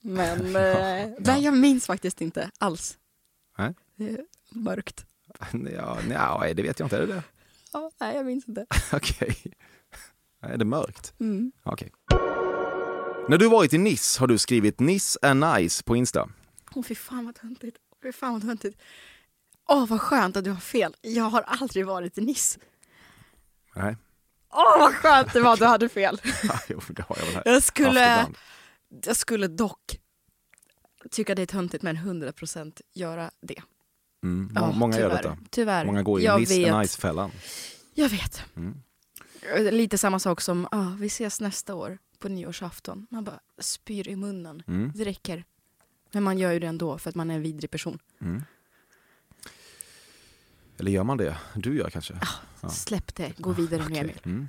[0.00, 2.98] Men, eh, men jag minns faktiskt inte alls.
[3.58, 3.74] Nej.
[3.96, 5.06] Det är mörkt.
[5.76, 6.96] Ja, nej, det vet jag inte.
[6.96, 7.22] Är det det?
[7.72, 8.66] Ja, nej, jag minns inte.
[8.92, 9.36] Okej.
[10.40, 11.14] Är det mörkt?
[11.20, 11.52] Mm.
[11.62, 11.92] Okej.
[13.28, 16.28] När du varit i Nice har du skrivit Nice är nice på Insta.
[16.74, 17.76] Åh fy fan vad töntigt.
[18.02, 18.80] Fy fan vad töntigt.
[19.68, 20.96] Åh vad skönt att du har fel.
[21.00, 22.58] Jag har aldrig varit i Nice.
[23.76, 23.96] Nej,
[24.54, 26.20] Åh vad skönt det var du hade fel.
[26.68, 27.42] jo, det har jag väl.
[27.44, 28.26] Jag skulle,
[29.06, 29.98] jag skulle dock
[31.10, 33.62] tycka det är töntigt men 100% göra det.
[34.22, 34.52] Mm.
[34.60, 35.22] Må- Många gör tyvärr.
[35.22, 35.38] detta.
[35.50, 35.84] Tyvärr.
[35.84, 37.30] Många går i nice-fällan.
[37.94, 38.42] Jag vet.
[38.56, 38.74] Mm.
[39.74, 43.06] Lite samma sak som, ah, vi ses nästa år på nyårsafton.
[43.10, 44.62] Man bara spyr i munnen.
[44.66, 44.92] Mm.
[44.94, 45.44] Det räcker.
[46.12, 47.98] Men man gör ju det ändå för att man är en vidrig person.
[48.20, 48.42] Mm.
[50.78, 51.36] Eller gör man det?
[51.54, 52.14] Du gör kanske?
[52.62, 52.68] Ja.
[52.68, 53.98] Släpp det, gå vidare nu Okej.
[54.00, 54.20] Emil.
[54.24, 54.48] Mm.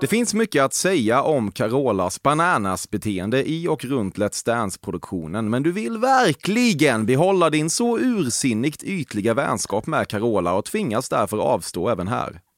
[0.00, 5.72] Det finns mycket att säga om Carolas bananas-beteende i och runt Let's Dance-produktionen, men du
[5.72, 12.08] vill verkligen behålla din så ursinnigt ytliga vänskap med Carola och tvingas därför avstå även
[12.08, 12.40] här.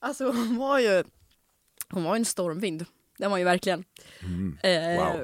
[0.00, 1.04] Alltså hon var ju,
[1.90, 2.84] hon var en stormvind.
[3.18, 3.84] Det var ju verkligen.
[4.20, 4.96] Eh, Mm.
[4.96, 5.20] Wow.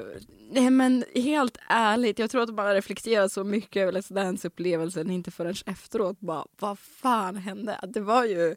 [0.55, 5.11] Nej men helt ärligt, jag tror att man har reflekterat så mycket över Let's Dance-upplevelsen,
[5.11, 7.79] inte förrän efteråt bara, vad fan hände?
[7.83, 8.55] Det var ju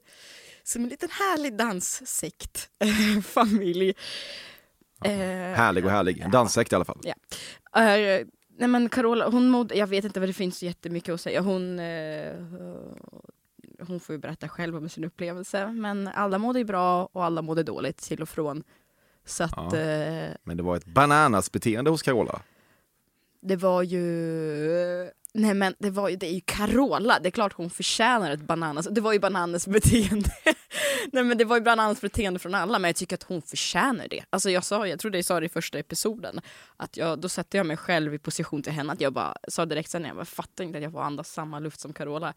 [0.62, 2.70] som en liten härlig danssekt,
[3.24, 3.94] familj.
[5.04, 5.11] Eh,
[5.56, 6.30] Härlig och härlig.
[6.30, 7.00] Danssekt i alla fall.
[7.02, 7.14] Ja.
[7.82, 8.26] Eh,
[8.58, 11.40] nej men Carola, hon mådde, jag vet inte vad det finns så jättemycket att säga.
[11.40, 12.34] Hon, eh,
[13.87, 15.66] hon får ju berätta själv om sin upplevelse.
[15.66, 18.62] Men alla mådde ju bra och alla mådde dåligt till och från.
[19.28, 19.76] Så att Ja.
[19.76, 22.42] eh, Men det var ett bananas-beteende hos Carola.
[23.40, 25.10] det var ju...
[25.34, 28.40] Nej men det var ju, det är ju Carola, det är klart hon förtjänar ett
[28.40, 28.88] bananas.
[28.90, 30.30] Det var ju bananas beteende.
[31.12, 34.08] Nej men det var ju bananas beteende från alla men jag tycker att hon förtjänar
[34.08, 34.24] det.
[34.30, 36.40] Alltså jag sa, jag trodde jag sa det i första episoden,
[36.76, 39.66] att jag, då satte jag mig själv i position till henne att jag bara sa
[39.66, 42.34] direkt sen, jag bara, fattar inte att jag får andas samma luft som Carola.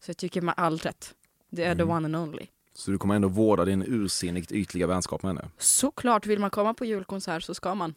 [0.00, 1.14] Så jag tycker med all rätt,
[1.50, 2.46] det är the one and only.
[2.74, 5.48] Så du kommer ändå vårda din ursinnigt ytliga vänskap med henne.
[5.58, 7.94] Såklart, vill man komma på julkonsert så ska man.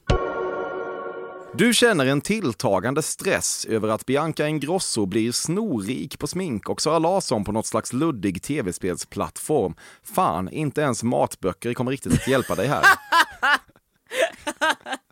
[1.56, 7.00] Du känner en tilltagande stress över att Bianca Ingrosso blir snorrik på smink och Sara
[7.00, 9.76] Larsson på något slags luddig tv-spelsplattform.
[10.04, 12.84] Fan, inte ens matböcker kommer riktigt att hjälpa dig här.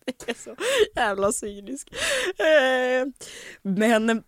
[0.06, 0.56] Jag är så
[0.96, 1.88] jävla cynisk.
[2.38, 3.08] Eh,
[3.62, 4.24] Men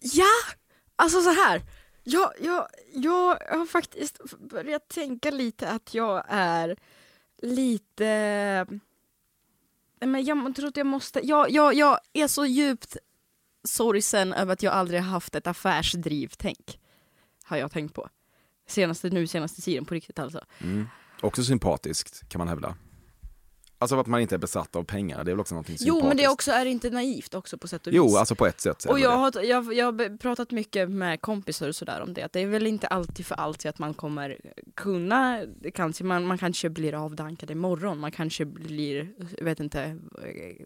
[0.00, 0.54] Ja,
[0.96, 1.62] alltså så här.
[2.04, 6.76] Jag, jag, jag har faktiskt börjat tänka lite att jag är
[7.42, 8.66] lite...
[10.00, 11.20] Men jag tror att jag måste...
[11.26, 12.96] Jag, jag, jag är så djupt
[13.64, 16.80] sorgsen över att jag aldrig haft ett affärsdriv, tänk.
[17.44, 18.08] Har jag tänkt på.
[18.66, 20.44] Senaste, nu senaste tiden, på riktigt alltså.
[20.58, 20.86] Mm.
[21.20, 22.76] Också sympatiskt kan man hävda.
[23.82, 26.02] Alltså att man inte är besatt av pengar, det är väl också någonting sympatiskt?
[26.04, 27.96] Jo men det också är inte naivt också på sätt och vis.
[27.96, 28.84] Jo, alltså på ett sätt.
[28.84, 32.32] Och jag har, jag, jag har pratat mycket med kompisar och sådär om det, att
[32.32, 34.36] det är väl inte alltid för alltid att man kommer
[34.74, 35.40] kunna,
[35.74, 39.98] kanske, man, man kanske blir avdankad imorgon, man kanske blir, jag vet inte,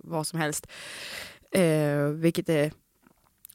[0.01, 0.67] vad som helst.
[1.51, 2.73] Eh, vilket är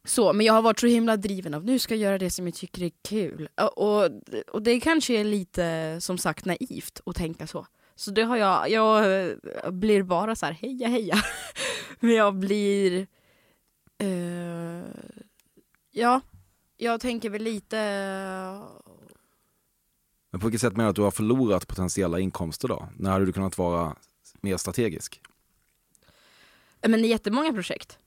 [0.03, 2.47] så, men jag har varit så himla driven av nu ska jag göra det som
[2.47, 3.49] jag tycker är kul.
[3.75, 4.09] Och,
[4.51, 7.67] och det kanske är lite som sagt naivt att tänka så.
[8.01, 11.15] Så det har jag, jag eh, blir bara så här heja heja.
[11.99, 13.07] Men jag blir,
[14.03, 14.83] uh,
[15.91, 16.21] ja,
[16.77, 17.77] jag tänker väl lite
[20.31, 22.89] Men på vilket sätt menar du att du har förlorat potentiella inkomster då?
[22.97, 23.95] När hade du kunnat vara
[24.41, 25.21] mer strategisk?
[26.81, 27.99] Men jättemånga projekt.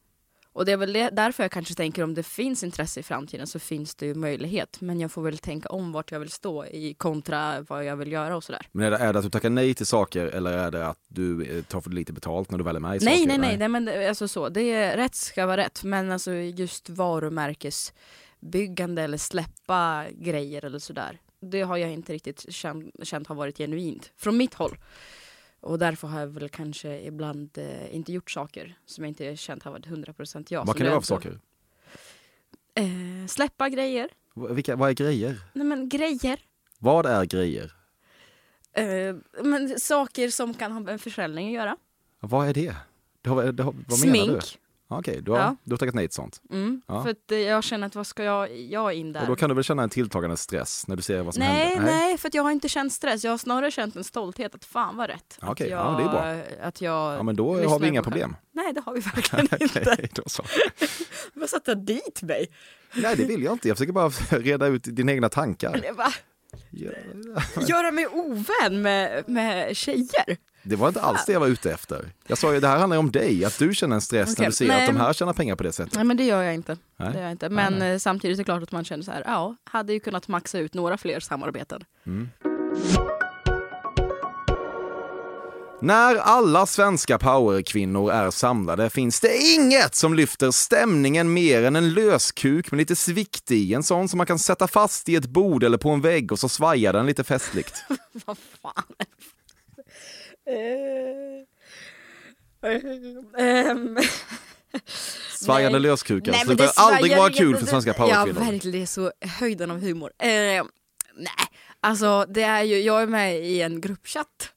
[0.55, 3.47] Och det är väl det, därför jag kanske tänker om det finns intresse i framtiden
[3.47, 4.81] så finns det ju möjlighet.
[4.81, 8.13] Men jag får väl tänka om vart jag vill stå i kontra vad jag vill
[8.13, 8.67] göra och sådär.
[8.73, 10.99] Men är det, är det att du tackar nej till saker eller är det att
[11.09, 13.29] du eh, tar för lite betalt när du väl är med i nej, saker?
[13.29, 14.49] Nej, nej, nej, men det, alltså så.
[14.49, 15.85] Det är, rätt ska vara rätt.
[15.85, 21.19] Men alltså just varumärkesbyggande eller släppa grejer eller sådär.
[21.41, 24.13] Det har jag inte riktigt känt, känt har varit genuint.
[24.17, 24.77] Från mitt håll.
[25.65, 29.63] Och därför har jag väl kanske ibland eh, inte gjort saker som jag inte känt
[29.63, 30.65] har varit 100% jag.
[30.67, 31.39] Vad kan det vara för saker?
[32.75, 34.09] Eh, släppa grejer.
[34.51, 35.41] Vilka, vad är grejer?
[35.53, 36.41] Nej men grejer.
[36.79, 37.73] Vad är grejer?
[38.73, 41.77] Eh, men saker som kan ha med försäljning att göra.
[42.21, 42.77] Vad är det?
[43.25, 44.27] det, har, det har, vad Smink.
[44.27, 44.41] menar du?
[44.89, 45.57] Okej, okay, du, har, ja.
[45.65, 46.43] du har tackat nej till sånt?
[46.51, 47.03] Mm, ja.
[47.03, 49.21] För att eh, jag känner att vad ska jag, jag in där?
[49.21, 51.67] Och då kan du väl känna en tilltagande stress när du ser vad som nej,
[51.67, 51.85] händer?
[51.85, 53.25] Nej, nej, för jag har inte känt stress.
[53.25, 55.39] Jag har snarare känt en stolthet att fan vad rätt.
[55.43, 56.67] Okej, okay, ja, det är bra.
[56.69, 58.37] Att jag ja, men då har vi inga problem.
[58.53, 60.09] Nej, det har vi verkligen inte.
[60.13, 60.45] då så.
[61.33, 62.47] Vad satte dit mig?
[62.95, 63.69] Nej, det vill jag inte.
[63.69, 65.81] Jag försöker bara reda ut dina egna tankar.
[67.69, 70.37] Göra mig ovän med, med tjejer?
[70.67, 72.13] Det var inte alls det jag var ute efter.
[72.27, 74.51] Jag sa ju det här handlar om dig, att du känner en stress okay, när
[74.51, 74.81] du ser nej.
[74.81, 75.95] att de här tjänar pengar på det sättet.
[75.95, 76.77] Nej men det gör jag inte.
[76.97, 77.49] Det gör jag inte.
[77.49, 77.93] Men nej, nej.
[77.93, 80.59] Eh, samtidigt är det klart att man känner så här, ja, hade ju kunnat maxa
[80.59, 81.85] ut några fler samarbeten.
[82.07, 82.29] Mm.
[85.81, 91.93] När alla svenska powerkvinnor är samlade finns det inget som lyfter stämningen mer än en
[91.93, 93.75] löskuk med lite svikt i.
[93.75, 96.39] En sån som man kan sätta fast i ett bord eller på en vägg och
[96.39, 97.85] så svajar den lite festligt.
[98.27, 98.85] Vad fan
[105.31, 108.41] Svajande löskukar nej, slutar aldrig vara kul för svenska powerkvinnor.
[108.41, 108.73] Ja, verkligen.
[108.73, 110.13] Det är så höjden av humor.
[110.23, 110.65] Uh, nej,
[111.81, 114.51] alltså det är ju, jag är med i en gruppchatt.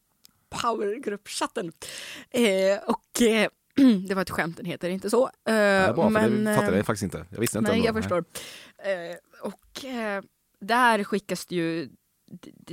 [0.49, 1.65] Powergruppchatten.
[1.65, 3.47] Uh, och uh,
[4.07, 5.25] det var ett skämt, den heter inte så.
[5.25, 7.25] Uh, nej, bra, men, det fattade jag faktiskt inte.
[7.29, 8.23] Jag visste inte Nej, jag förstår.
[9.41, 9.85] och
[10.59, 11.89] där skickas det ju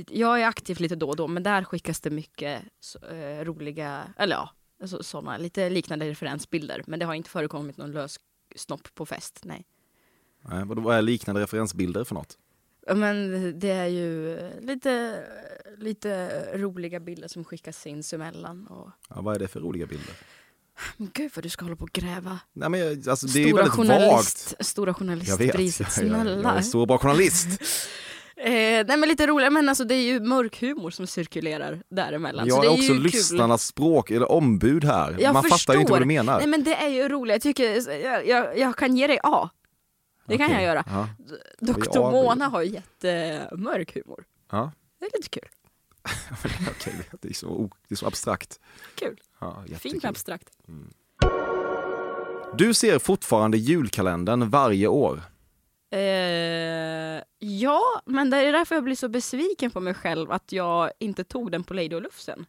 [0.09, 2.61] jag är aktiv lite då och då, men där skickas det mycket
[3.11, 4.49] uh, roliga, eller ja,
[4.81, 6.83] alltså, sådana lite liknande referensbilder.
[6.87, 8.19] Men det har inte förekommit någon lös
[8.55, 9.65] snopp på fest, nej.
[10.41, 12.37] nej vad är liknande referensbilder för något?
[12.95, 15.23] Men det är ju lite,
[15.77, 18.67] lite roliga bilder som skickas sinsemellan.
[18.67, 18.89] Och...
[19.09, 20.15] Ja, vad är det för roliga bilder?
[20.97, 22.39] Men gud vad du ska hålla på och gräva.
[22.53, 24.65] Nej, men alltså, det stora är väldigt journalist, vagt.
[24.65, 26.17] Stora journalistpriset, snälla.
[26.25, 27.47] Jag, jag, jag är stor bra journalist.
[28.37, 32.47] Eh, nej men lite roligare, men alltså det är ju mörk humor som cirkulerar däremellan.
[32.47, 35.15] Jag är, är också lyssnarnas språk, eller ombud här.
[35.19, 35.57] Jag Man förstår.
[35.57, 36.37] fattar ju inte vad du menar.
[36.37, 39.49] Nej men det är ju roligt, jag tycker, jag, jag, jag kan ge dig A.
[40.27, 40.47] Det okay.
[40.47, 40.83] kan jag göra.
[40.87, 41.09] Ja.
[41.59, 44.23] Doktor Mona har ju jättemörk humor.
[44.51, 44.71] Ja.
[44.99, 45.49] Det är lite kul.
[46.71, 48.59] okay, det, är så, det är så abstrakt.
[48.95, 49.21] Kul.
[49.39, 50.49] Ja, Fint abstrakt.
[50.67, 50.89] Mm.
[52.57, 55.21] Du ser fortfarande julkalendern varje år.
[55.95, 60.91] Eh, ja, men det är därför jag blir så besviken på mig själv att jag
[60.99, 62.45] inte tog den på Lady och Lufsen.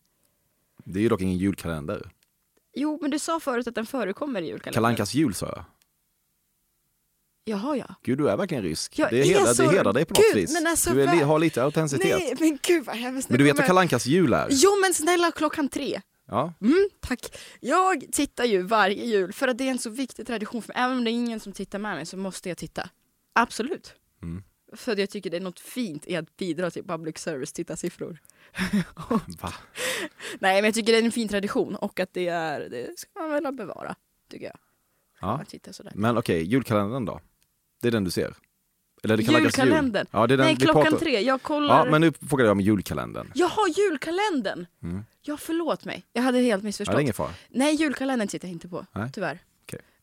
[0.84, 2.10] Det är ju dock ingen julkalender.
[2.74, 4.74] Jo, men du sa förut att den förekommer i julkalendern.
[4.74, 5.64] Kalankas jul sa jag.
[7.44, 7.94] Jaha, ja.
[8.02, 8.98] Gud, du är verkligen rysk.
[8.98, 9.62] Jag det, hedrar, så...
[9.62, 10.52] det hedrar dig på gud, något vis.
[10.52, 12.18] Men alltså, du är, har lite autenticitet.
[12.18, 13.28] Nej, men gud vad hemskt.
[13.28, 14.48] Men du vet vad Kalankas jul är?
[14.50, 16.00] Jo, men snälla klockan tre.
[16.28, 16.52] Ja.
[16.60, 17.36] Mm, tack.
[17.60, 20.72] Jag tittar ju varje jul för att det är en så viktig tradition för.
[20.76, 22.88] Även om det är ingen som tittar med mig så måste jag titta.
[23.36, 23.94] Absolut.
[24.22, 24.42] Mm.
[24.72, 28.18] För jag tycker det är något fint i att bidra till public service tittarsiffror.
[29.42, 29.52] Va?
[30.38, 33.20] Nej men jag tycker det är en fin tradition och att det är, det ska
[33.20, 33.94] man väl bevara,
[34.30, 34.56] tycker jag.
[35.20, 35.44] Ja.
[35.94, 37.20] Men okej, okay, julkalendern då?
[37.82, 38.34] Det är den du ser?
[39.02, 39.64] Eller det kan läggas jul.
[39.66, 40.06] Julkalendern.
[40.10, 41.20] Ja, det är den Nej, klockan pratar- tre.
[41.20, 41.84] Jag kollar.
[41.84, 43.32] Ja, men nu frågar jag om julkalendern.
[43.34, 44.66] Jaha, julkalendern!
[44.82, 45.04] Mm.
[45.22, 46.04] Ja, förlåt mig.
[46.12, 46.94] Jag hade helt Ja, missförstått.
[46.94, 47.30] det är ingen fara.
[47.48, 48.86] Nej, julkalendern tittar jag inte på.
[48.92, 49.10] Nej.
[49.12, 49.38] Tyvärr.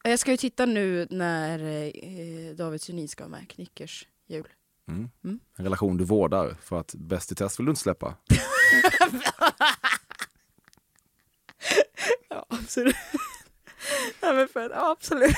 [0.06, 3.50] Jag ska ju titta nu när eh, David Sundin ska med.
[3.50, 4.48] Knickers jul.
[4.88, 5.10] Mm.
[5.24, 5.40] Mm.
[5.58, 8.16] En relation du vårdar för att Bäst i test vill du inte släppa.
[12.30, 12.96] Ja, absolut.
[14.22, 15.36] ja, men för, ja, absolut.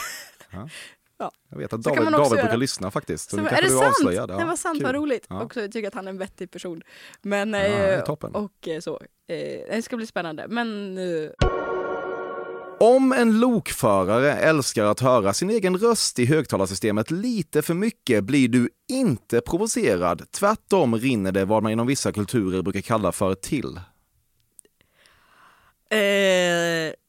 [1.49, 2.29] Jag vet att David, David göra.
[2.29, 3.29] brukar lyssna faktiskt.
[3.29, 3.83] Så Så, är det sant?
[3.83, 4.33] avslöjade.
[4.33, 4.85] Ja, det var sant, kul.
[4.85, 5.25] vad roligt.
[5.29, 5.43] Ja.
[5.43, 6.81] Också, jag tycker att han är en vettig person.
[7.21, 9.01] Men, Ja, eh, och eh, så.
[9.27, 9.37] Eh,
[9.75, 10.47] det ska bli spännande.
[10.47, 11.29] Men eh,
[12.79, 18.47] Om en lokförare älskar att höra sin egen röst i högtalarsystemet lite för mycket blir
[18.47, 20.31] du inte provocerad.
[20.31, 23.79] Tvärtom rinner det vad man inom vissa kulturer brukar kalla för till.
[25.89, 25.99] Eh,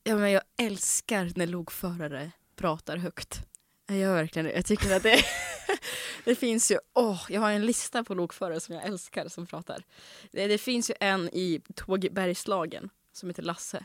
[0.05, 3.41] ja, men jag älskar när lokförare pratar högt.
[3.89, 4.53] Jag gör verkligen det.
[4.53, 5.19] Jag tycker att det,
[6.25, 9.83] det finns ju, åh, jag har en lista på lokförare som jag älskar som pratar.
[10.33, 13.85] Det, det finns ju en i Tåg Bergslagen som heter Lasse.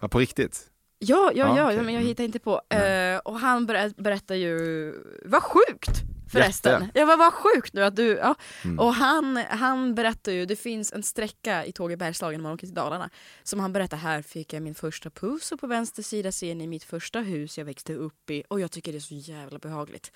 [0.00, 0.69] Ja, på riktigt?
[1.02, 1.76] Ja, ja, Ah, ja, okej.
[1.76, 2.06] ja men jag Mm.
[2.08, 2.60] hittar inte på.
[2.68, 4.94] Eh, och han berä- berättar ju,
[5.24, 5.90] vad sjukt
[6.32, 6.82] förresten.
[6.82, 6.98] Jätte.
[6.98, 8.34] Ja, vad, vad sjukt nu att du, ja.
[8.64, 8.78] Mm.
[8.78, 12.52] Och han, han berättar ju, det finns en sträcka i Tåg i Bergslagen när man
[12.52, 13.10] åker till Dalarna.
[13.42, 16.66] Som han berättar, här fick jag min första puss och på vänster sida ser ni
[16.66, 18.42] mitt första hus jag växte upp i.
[18.48, 20.12] Och jag tycker det är så jävla behagligt.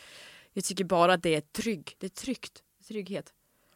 [0.53, 3.33] Jag tycker bara att det är trygg, det är tryggt, trygghet.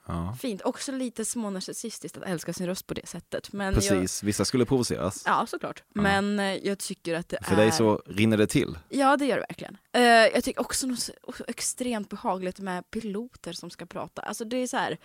[0.09, 0.37] Ja.
[0.41, 3.53] Fint, också lite smånarcissistiskt att älska sin röst på det sättet.
[3.53, 5.23] Men Jag, Precis, vissa skulle provoceras.
[5.27, 5.83] ja, såklart.
[5.95, 7.57] Men eh, jag tycker att det För är...
[7.57, 8.79] dig så rinner det till.
[8.89, 9.77] Ja, det gör det verkligen.
[9.93, 11.11] Eh, jag tycker också något
[11.49, 14.23] extremt behagligt med piloter som ska prata.
[14.23, 14.99] Alltså det är så här.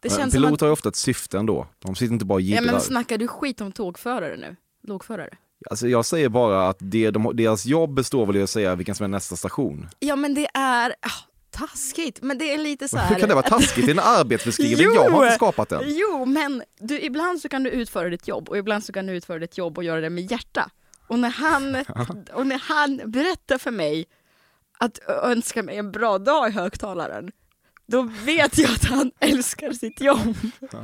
[0.00, 1.66] Det Men känns Piloter att, har ju ofta ett syfte ändå.
[1.78, 2.72] De sitter inte bara och Ja jiddrar.
[2.72, 4.56] men snackar du skit om tågförare nu?
[4.82, 5.30] Lokförare?
[5.70, 8.94] Alltså jag säger bara att det, de, deras jobb består väl i att säga vilken
[8.94, 9.88] som är nästa station.
[9.98, 11.10] Ja men det är ah,
[11.52, 13.08] taskigt, men det är lite så här.
[13.14, 13.86] Hur kan det vara taskigt?
[13.86, 14.94] Det är en arbetsbeskrivning, Jo!
[14.94, 15.82] jag har inte skapat den.
[15.86, 19.12] Jo, men du, ibland så kan du utföra ditt jobb och ibland så kan du
[19.12, 20.70] utföra ditt jobb och göra det med hjärta.
[21.08, 21.76] Och när han,
[22.32, 24.04] och när han berättar för mig
[24.78, 27.32] att önska mig en bra dag i högtalaren,
[27.86, 30.34] då vet jag att han älskar sitt jobb.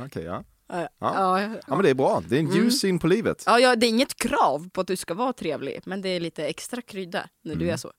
[0.05, 0.43] Okej, ja.
[0.71, 0.89] Ja, Ja.
[0.99, 2.57] ja, ja men det är bra, det är en Mm.
[2.57, 3.43] ljus syn på livet.
[3.45, 6.19] ja, ja, det är inget krav på att du ska vara trevlig, men det är
[6.19, 7.73] lite extra krydda när du Mm.
[7.73, 7.91] är så.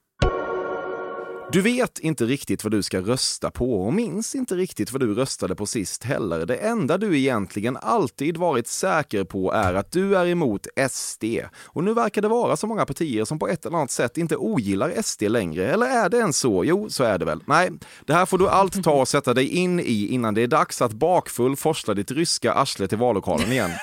[1.53, 5.14] Du vet inte riktigt vad du ska rösta på och minns inte riktigt vad du
[5.14, 6.46] röstade på sist heller.
[6.46, 11.24] Det enda du egentligen alltid varit säker på är att du är emot SD.
[11.62, 14.36] Och nu verkar det vara så många partier som på ett eller annat sätt inte
[14.36, 15.72] ogillar SD längre.
[15.72, 16.64] Eller är det ens så?
[16.64, 17.42] Jo, så är det väl.
[17.46, 17.70] Nej,
[18.07, 20.82] det här får du allt ta och sätta dig in i innan det är dags
[20.82, 23.70] att bakfull forsla ditt ryska arsle till vallokalen igen.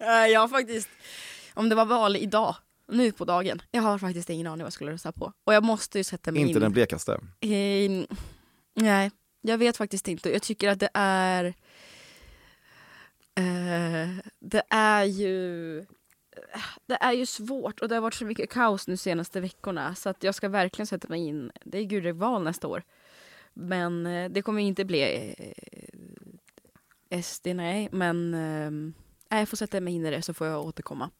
[0.00, 0.88] Eh, jag har faktiskt,
[1.54, 2.54] om det var val idag,
[2.88, 5.32] nu på dagen, jag har faktiskt ingen aning vad jag skulle rösta på.
[5.44, 6.60] Och jag måste ju sätta mig inte in.
[6.60, 7.12] den blekaste.
[7.40, 8.04] Eh,
[8.74, 9.10] nej,
[9.40, 10.30] jag vet faktiskt inte.
[10.30, 11.44] Jag tycker att det är...
[13.34, 14.08] Eh,
[14.38, 15.86] det är ju...
[16.86, 20.08] Det är ju svårt och det har varit så mycket kaos nu senaste veckorna så
[20.08, 21.50] att jag ska verkligen sätta mig in.
[21.64, 22.82] Det är gudreval nästa år.
[23.54, 25.34] Men eh, det kommer inte bli
[27.10, 27.88] eh, SD, nej.
[27.92, 28.34] Men
[29.30, 31.10] eh, jag får sätta mig in i det så får jag återkomma.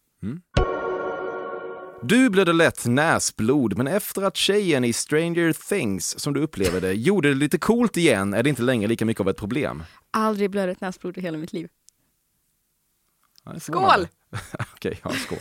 [2.03, 6.81] Du blev det lätt näsblod, men efter att tjejen i Stranger Things, som du upplever
[6.81, 9.83] det, gjorde det lite coolt igen är det inte längre lika mycket av ett problem.
[10.11, 11.69] Aldrig blödigt näsblod i hela mitt liv.
[13.45, 14.09] Ja, Skål!
[14.75, 15.39] Okej, ja, skål.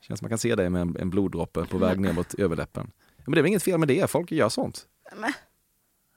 [0.00, 2.90] Känns som man kan se dig med en, en bloddroppe på väg ner mot överläppen.
[3.16, 4.86] Men det är väl inget fel med det, folk gör sånt.
[5.16, 5.32] Men,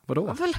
[0.05, 0.33] Vadå?
[0.33, 0.53] Väl,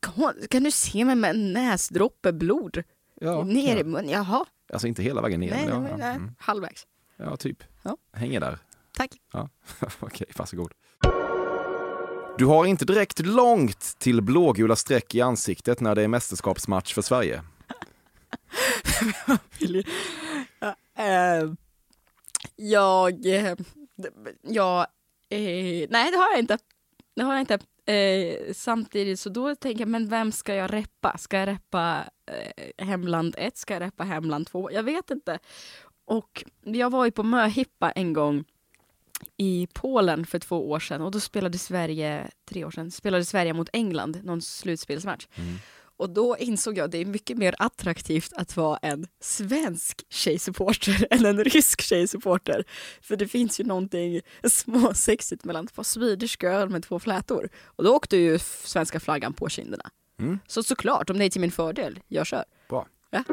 [0.00, 2.82] kan, kan du se mig med en näsdroppe blod
[3.20, 3.84] Ja, ner i ja.
[3.84, 4.08] munnen?
[4.08, 5.50] Jaha, Alltså inte hela vägen ner.
[5.50, 6.06] nej, men ja, nej, ja.
[6.06, 6.34] Mm.
[6.38, 6.86] halvvägs.
[7.16, 7.64] Ja, typ.
[7.82, 7.96] Ja.
[8.12, 8.58] Hänger där.
[8.96, 9.10] Tack.
[9.32, 9.48] Ja.
[10.00, 10.72] Okej, varsågod.
[12.38, 17.02] Du har inte direkt långt till blågula streck i ansiktet när det är mästerskapsmatch för
[17.02, 17.42] Sverige.
[20.60, 21.52] Ja, eh,
[22.56, 23.26] jag,
[24.42, 24.80] jag,
[25.28, 26.58] eh, nej det har jag inte.
[27.16, 27.58] Det har jag inte.
[27.92, 31.18] Eh, samtidigt så då tänker jag, men vem ska jag reppa?
[31.18, 33.56] Ska jag reppa eh, Hemland 1?
[33.56, 34.72] Ska jag reppa Hemland 2?
[34.72, 35.38] Jag vet inte.
[36.04, 38.44] Och jag var ju på möhippa en gång
[39.36, 43.52] i Polen för två år sedan och då spelade Sverige, tre år sedan, spelade Sverige
[43.52, 45.26] mot England, någon slutspelsmatch.
[45.96, 51.06] Och då insåg jag att det är mycket mer attraktivt att vara en svensk tjejsupporter
[51.10, 52.64] än en rysk tjejsupporter.
[53.00, 57.48] För det finns ju någonting småsexigt mellan två Swedish girl med två flätor.
[57.64, 59.90] Och då åkte ju svenska flaggan på kinderna.
[60.18, 60.38] Mm.
[60.46, 62.44] Så såklart, om det är till min fördel, jag kör.
[62.68, 62.86] Bra.
[63.10, 63.24] Ja.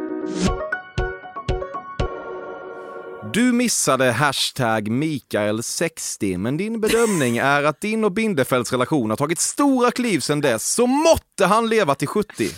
[3.34, 9.39] Du missade hashtag Mikael60, men din bedömning är att din och Bindefelds relation har tagit
[9.39, 12.49] stora kliv sedan dess, så måtte han leva till 70.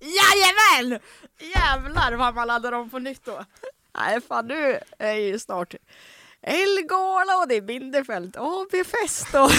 [0.00, 1.00] Jajamän!
[1.40, 3.44] Jävlar vad man laddar om på nytt då.
[3.98, 5.74] Nej fan du är ju snart
[6.46, 9.50] Elgala och det är Binderfeld, AB-fest och...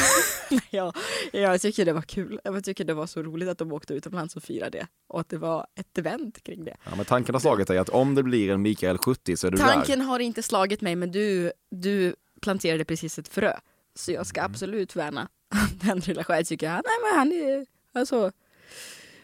[0.70, 0.94] ja,
[1.32, 2.40] jag tycker det var kul.
[2.44, 4.88] Jag tycker det var så roligt att de åkte utomlands och firade det.
[5.08, 6.78] Och att det var ett event kring det.
[6.84, 9.52] Ja, men tanken har slagit dig att om det blir en Mikael 70 så är
[9.52, 10.06] du Tanken där.
[10.06, 13.54] har inte slagit mig men du, du planterade precis ett frö.
[13.96, 15.28] Så jag ska absolut värna
[15.82, 16.38] den relationen.
[16.38, 18.32] Jag tycker han, nej men han är, alltså.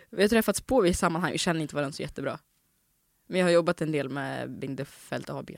[0.10, 2.40] Vi har träffats på i sammanhang, vi känner inte varandra så jättebra.
[3.28, 5.52] Men jag har jobbat en del med Bindefeld AB.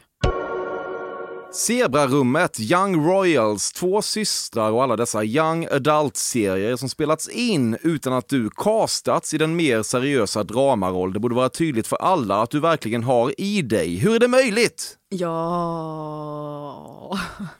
[1.53, 8.29] Zebrarummet, Young Royals, Två systrar och alla dessa Young Adult-serier som spelats in utan att
[8.29, 11.13] du castats i den mer seriösa dramaroll.
[11.13, 13.95] Det borde vara tydligt för alla att du verkligen har i dig.
[13.97, 14.97] Hur är det möjligt?
[15.09, 15.19] Ja,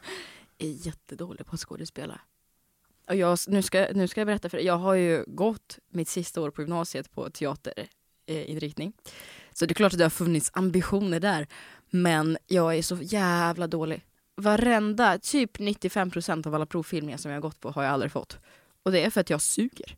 [0.58, 2.20] jag är jättedålig på att skådespela.
[3.10, 6.10] Och jag, nu, ska, nu ska jag berätta för dig, jag har ju gått mitt
[6.10, 8.88] sista år på gymnasiet på teaterinriktning.
[8.88, 9.12] Eh,
[9.54, 11.48] Så det är klart att det har funnits ambitioner där.
[11.96, 14.06] Men jag är så jävla dålig.
[14.36, 18.40] Varenda, typ 95% av alla provfilmningar som jag har gått på har jag aldrig fått.
[18.84, 19.96] Och det är för att jag suger.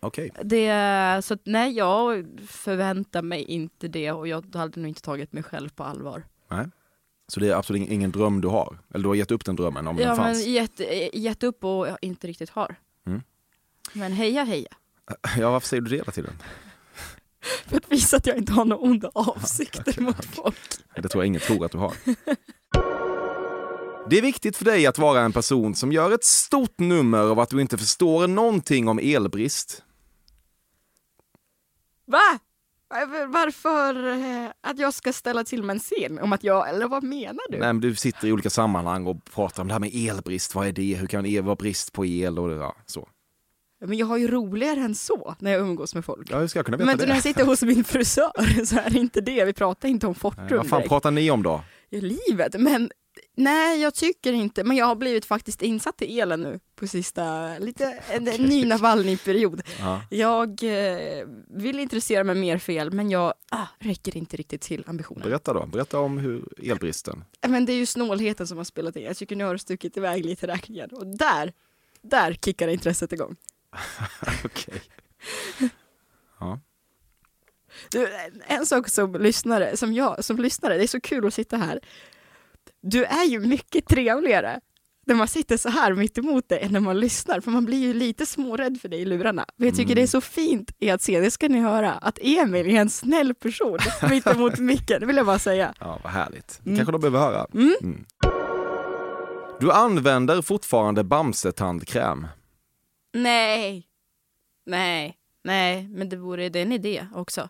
[0.00, 0.30] Okej.
[0.42, 5.32] Det, så att, nej, jag förväntar mig inte det och jag hade nog inte tagit
[5.32, 6.22] mig själv på allvar.
[6.48, 6.66] Nej.
[7.28, 8.78] Så det är absolut ingen, dröm du har?
[8.94, 10.46] Eller du har gett upp den drömmen om Ja, den men fanns?
[10.46, 10.80] gett,
[11.14, 12.74] gett upp och jag inte riktigt har.
[13.06, 13.22] Mm.
[13.92, 14.68] Men heja heja.
[15.38, 16.34] Ja, varför säger du det hela tiden?
[17.68, 20.56] För att visa att jag inte har några onda avsikter mot folk.
[20.96, 21.94] Det tror jag ingen tror att du har.
[24.10, 27.40] Det är viktigt för dig att vara en person som gör ett stort nummer av
[27.40, 29.82] att du inte förstår någonting om elbrist.
[32.06, 32.38] Va?
[33.28, 37.02] Varför eh, att jag ska ställa till med en scen om att jag, eller vad
[37.02, 37.58] menar du?
[37.58, 40.54] Nej, men du sitter i olika sammanhang och pratar om det här med elbrist.
[40.54, 40.94] Vad är det?
[40.94, 42.38] Hur kan det vara brist på el?
[42.38, 43.08] Och ja, så.
[43.80, 46.30] Men jag har ju roligare än så när jag umgås med folk.
[46.30, 47.06] Ja, hur ska jag kunna veta Men det?
[47.06, 50.14] när jag sitter hos min frisör så är det inte det, vi pratar inte om
[50.14, 50.88] Fortum Nej, vad fan direkt.
[50.88, 51.64] pratar ni om då?
[51.88, 52.90] Ja, livet, men
[53.36, 57.58] nej jag tycker inte, men jag har blivit faktiskt insatt i elen nu på sista,
[57.58, 59.62] lite en, en ny Navalny-period.
[59.80, 60.00] Ja.
[60.10, 64.84] Jag eh, vill intressera mig mer för el, men jag ah, räcker inte riktigt till
[64.86, 65.22] ambitionen.
[65.22, 65.66] Berätta då.
[65.66, 67.24] Berätta om hur elbristen.
[67.48, 69.02] Men det är ju snålheten som har spelat in.
[69.04, 71.52] Jag tycker nu har det stuckit iväg lite i räkningen och där,
[72.02, 73.36] där kickar intresset igång.
[74.44, 74.82] Okej.
[76.40, 76.60] Ja.
[77.90, 78.08] Du,
[78.46, 81.80] en- sak som lyssnare, som jag som lyssnare, det är så kul att sitta här.
[82.82, 84.60] Du är ju mycket trevligare
[85.06, 87.78] när man sitter så här mitt emot dig än när man lyssnar, för man blir
[87.78, 89.46] ju lite smårädd för dig i lurarna.
[89.56, 92.18] Men jag tycker det är så fint i att se, det ska ni höra, att
[92.22, 93.78] Emil är en snäll person
[94.10, 95.74] mitt emot micken, det vill jag bara säga.
[95.80, 96.60] ja, vad härligt.
[96.64, 96.76] Mm.
[96.76, 97.46] kanske de behöver höra.
[97.54, 97.76] Mm.
[97.82, 98.04] Mm.
[99.60, 102.26] Du använder fortfarande Bamse-tandkräm.
[103.12, 103.88] Nej,
[104.66, 107.48] nej, nej, men det vore det är en idé också.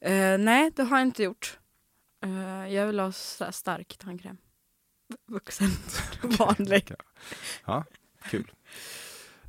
[0.00, 1.58] Eh, nej, det har jag inte gjort.
[2.24, 4.36] Eh, jag vill ha stark tandkräm.
[5.28, 5.68] Vuxen,
[6.38, 6.92] vanlig.
[7.64, 7.84] Ja,
[8.22, 8.52] kul.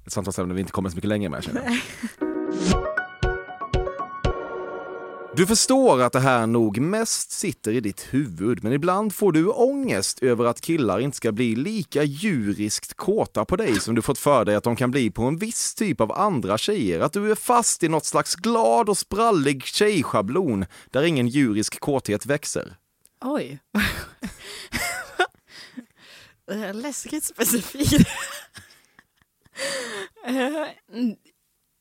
[0.05, 1.79] Ett samtalsämne vi inte kommer så mycket längre med känner jag.
[5.37, 9.47] Du förstår att det här nog mest sitter i ditt huvud, men ibland får du
[9.47, 14.17] ångest över att killar inte ska bli lika djuriskt kåta på dig som du fått
[14.17, 16.99] för dig att de kan bli på en viss typ av andra tjejer.
[16.99, 22.25] Att du är fast i något slags glad och sprallig tjejschablon där ingen djurisk kåthet
[22.25, 22.75] växer.
[23.21, 23.59] Oj.
[26.73, 28.09] Läskigt specifikt.
[30.25, 30.67] Eh,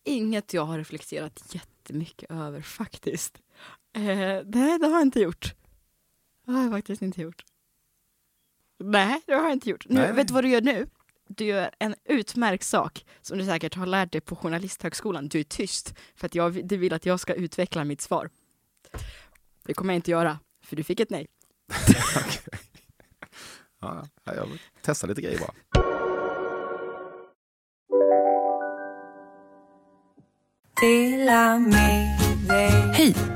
[0.04, 3.38] inget jag har reflekterat jättemycket över faktiskt.
[3.96, 5.54] Eh, nej, det har jag inte gjort.
[6.46, 7.44] Det har jag faktiskt inte gjort.
[8.78, 9.88] Nej, det har jag inte gjort.
[9.88, 10.12] Nu, Nej.
[10.12, 10.86] vet du vad du gör nu?
[11.28, 15.28] Du gör en utmärkt sak som du säkert har lärt dig på Journalisthögskolan.
[15.28, 18.30] Du är tyst för att jag, du vill att jag ska utveckla mitt svar.
[19.62, 21.26] Det kommer jag inte göra, för du fick ett nej.
[23.80, 24.48] Ja, jag
[24.82, 25.52] testar lite grejer bara.
[32.92, 33.35] Hej!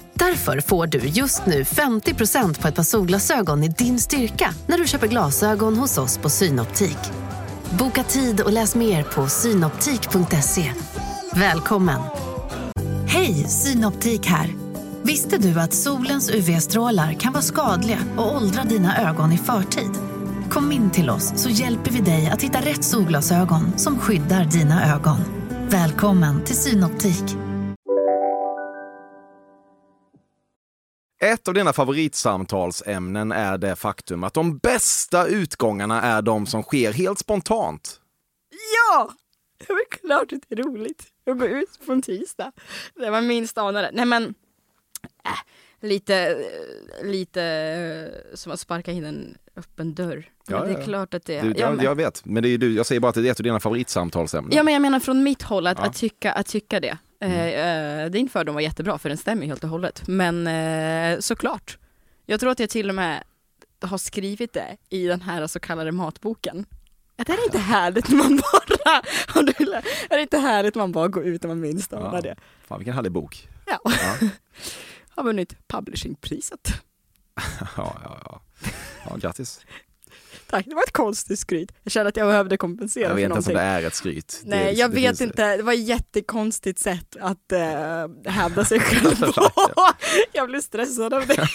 [0.13, 4.87] Därför får du just nu 50% på ett par solglasögon i din styrka när du
[4.87, 6.97] köper glasögon hos oss på Synoptik.
[7.79, 10.73] Boka tid och läs mer på synoptik.se.
[11.35, 12.01] Välkommen!
[13.07, 14.55] Hej, Synoptik här.
[15.03, 19.91] Visste du att solens UV-strålar kan vara skadliga och åldra dina ögon i förtid?
[20.49, 24.95] Kom in till oss så hjälper vi dig att hitta rätt solglasögon som skyddar dina
[24.95, 25.17] ögon.
[25.69, 27.50] Välkommen till Synoptik.
[31.23, 36.93] Ett av dina favoritsamtalsämnen är det faktum att de bästa utgångarna är de som sker
[36.93, 38.01] helt spontant.
[38.75, 39.11] Ja!
[39.57, 42.51] Det är klart att det är roligt att gå ut på en tisdag.
[42.95, 43.91] Det var minst anade.
[43.93, 46.37] Nej men, äh, lite,
[47.03, 50.29] lite eh, som att sparka in en öppen dörr.
[50.47, 51.43] Ja, det är klart att det är.
[51.43, 53.27] Du, ja, jag, men, jag vet, men det är, du, jag säger bara att det
[53.27, 54.57] är ett av dina favoritsamtalsämnen.
[54.57, 56.97] ja men jag menar från mitt håll att, att, tycka, att tycka det.
[57.21, 60.07] Eh, eh, din fördom var jättebra för den stämmer helt och hållet.
[60.07, 61.77] Men eh, såklart.
[62.25, 63.23] Jag tror att jag till och med
[63.81, 66.65] har skrivit det i den här så kallade matboken.
[67.17, 69.01] Att är det inte härligt när man bara,
[70.09, 72.21] är det inte härligt man bara går ut när man minst anar Ja.
[72.21, 72.35] det?
[72.67, 73.47] Fan vilken härlig bok.
[73.65, 73.79] Ja.
[73.83, 74.27] Ja.
[75.15, 76.73] har vunnit publishingpriset.
[77.77, 78.41] Ja, ja, ja.
[79.09, 79.59] Ja grattis.
[80.49, 81.71] Tack, det var ett konstigt skryt.
[81.83, 83.71] Jag kände att jag behövde kompensera Jag för vet inte ens om någonting.
[83.81, 84.41] det är ett skryt.
[84.43, 85.57] Nej, det, jag det vet finns- inte.
[85.57, 89.51] Det var ett jättekonstigt sätt att uh, hävda sig själv på.
[90.31, 91.35] jag blir stressad av det.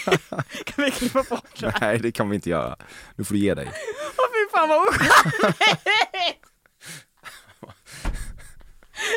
[0.65, 1.73] kan vi klippa bort det?
[1.81, 2.75] Nej, det kan vi inte göra.
[3.15, 3.71] Nu får du ge dig.
[4.17, 6.43] Åh fy fan vad ocharmigt!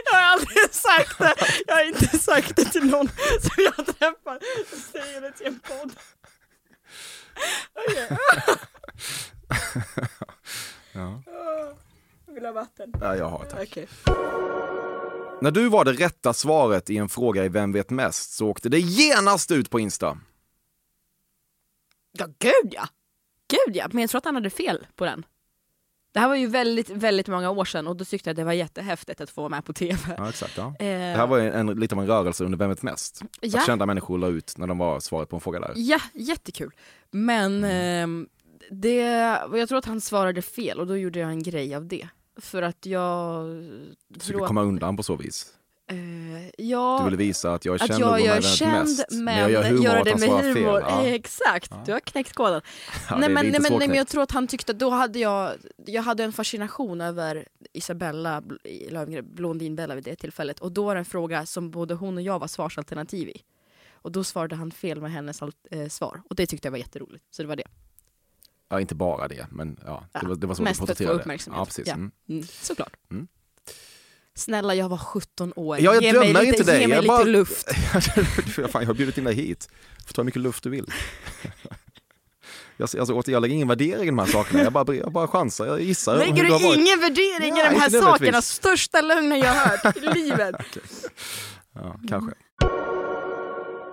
[0.05, 1.35] Jag har aldrig sagt det.
[1.67, 3.09] Jag har inte sagt det till någon
[3.41, 4.39] som jag träffar.
[4.71, 5.93] Jag säger det till en podd.
[10.93, 11.23] Ja.
[12.27, 12.93] Vill ha vatten.
[13.01, 13.69] Ja, jag har tack.
[13.69, 13.89] Okej.
[15.41, 18.69] När du var det rätta svaret i en fråga i Vem vet mest så åkte
[18.69, 20.19] det genast ut på Insta.
[22.13, 22.89] Ja, gud ja!
[23.49, 25.25] Gud ja, men jag tror att han hade fel på den.
[26.13, 28.45] Det här var ju väldigt, väldigt många år sedan och då tyckte jag att det
[28.45, 29.99] var jättehäftigt att få vara med på TV.
[30.19, 30.57] Ja, exakt.
[30.57, 30.67] Ja.
[30.67, 33.23] Eh, Det här var ju en, lite av en rörelse under Vem vet mest?
[33.41, 33.59] Ja.
[33.59, 35.73] Att kända människor la ut när de var svaret på en fråga där.
[35.77, 36.71] Ja, jättekul.
[37.11, 38.29] Men ehm,
[38.71, 38.97] det,
[39.53, 42.09] jag tror att han svarade fel och då gjorde jag en grej av det.
[42.41, 43.47] För att jag...
[44.21, 45.47] Skulle komma undan på så vis.
[45.91, 48.89] Eh, ja, Du ville visa att jag är att känd jag med Vem vet känd
[48.89, 49.07] mest.
[49.11, 50.81] men, Men jag gör humor att det med humor.
[50.81, 51.05] Ja.
[51.07, 51.83] Eh, Exakt, Ja.
[51.87, 52.61] du har knäckt koden.
[53.11, 55.53] Ja, nej, men, nej, men, nej men jag tror att han tyckte, då hade jag,
[55.87, 58.43] jag hade en fascination över Isabella
[59.23, 62.39] Blondinbella vid det tillfället och då var det en fråga som både hon och jag
[62.39, 63.43] var svarsalternativ i.
[64.03, 67.25] Och då svarade han fel med hennes eh, svar och det tyckte jag var jätteroligt.
[67.31, 67.65] Så det var det.
[68.69, 70.99] Ja, inte bara det, men ja, det var, det var så mest du för att
[70.99, 71.59] få uppmärksamhet.
[71.61, 71.89] Ja, precis.
[71.89, 72.11] Mm.
[72.29, 72.97] Mm, såklart.
[73.11, 73.29] Mm.
[74.41, 75.77] Snälla, jag var 17 år.
[75.81, 76.81] Ja, jag ge lite, inte dig.
[76.81, 77.67] Ge mig Jag lite bara- luft.
[78.73, 79.69] Fan, jag har bjudit in dig hit.
[79.99, 80.87] Du får ta hur mycket luft du vill.
[82.77, 85.29] Jag, alltså, åter, jag lägger ingen värdering i de här sakerna, jag bara, jag bara
[85.29, 86.17] chansar, jag gissar.
[86.17, 88.43] Lägger du ingen värdering Ja, i de här sakerna?
[88.43, 90.55] Största lögnen jag har hört i livet.
[91.75, 92.33] Ja, kanske.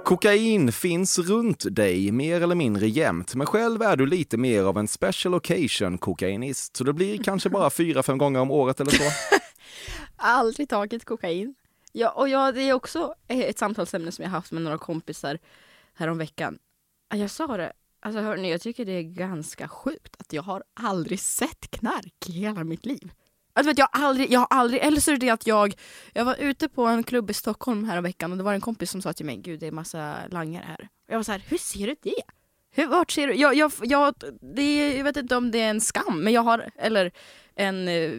[0.06, 4.78] Kokain finns runt dig mer eller mindre jämt, men själv är du lite mer av
[4.78, 8.92] en special occasion kokainist, så det blir kanske bara fyra, fem gånger om året eller
[8.92, 9.04] så.
[10.18, 11.56] Aldrig tagit kokain.
[11.92, 15.40] Ja, och ja, det är också eh, ett samtalsämne som jag haft med några kompisar
[15.94, 16.60] häromveckan.
[17.14, 21.20] Jag sa det, alltså hörni, jag tycker det är ganska sjukt att jag har aldrig
[21.20, 23.12] sett knark i hela mitt liv.
[23.54, 25.76] Alltså, vet, jag, har aldrig, jag har aldrig, eller så är det det att jag,
[26.14, 29.02] jag var ute på en klubb i Stockholm häromveckan och det var en kompis som
[29.02, 30.90] sa till mig, gud det är massa langare här.
[31.08, 32.22] Och jag var så här, hur ser du det?
[32.72, 33.34] Hur, vart ser du?
[33.34, 36.72] Jag, jag, jag, det jag vet inte om det är en skam, men jag har,
[36.76, 37.12] eller
[37.58, 38.12] en eh,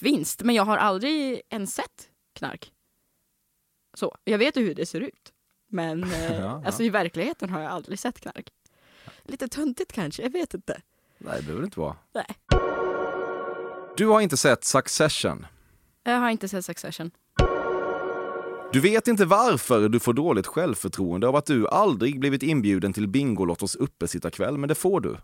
[0.00, 2.72] vinst, men jag har aldrig ens sett knark.
[3.94, 5.32] Så, jag vet ju hur det ser ut.
[5.70, 6.62] Men eh, Ja, ja.
[6.66, 8.48] alltså i verkligheten har jag aldrig sett knark.
[9.22, 10.80] Lite töntigt kanske, jag vet inte.
[11.18, 11.96] Nej, det behöver det inte vara.
[12.14, 12.26] Nej.
[13.96, 15.46] Du har inte sett Succession.
[16.02, 17.10] Jag har inte sett Succession.
[18.72, 23.08] Du vet inte varför du får dåligt självförtroende av att du aldrig blivit inbjuden till
[23.08, 25.16] Bingolottos uppesittarkväll, men det får du.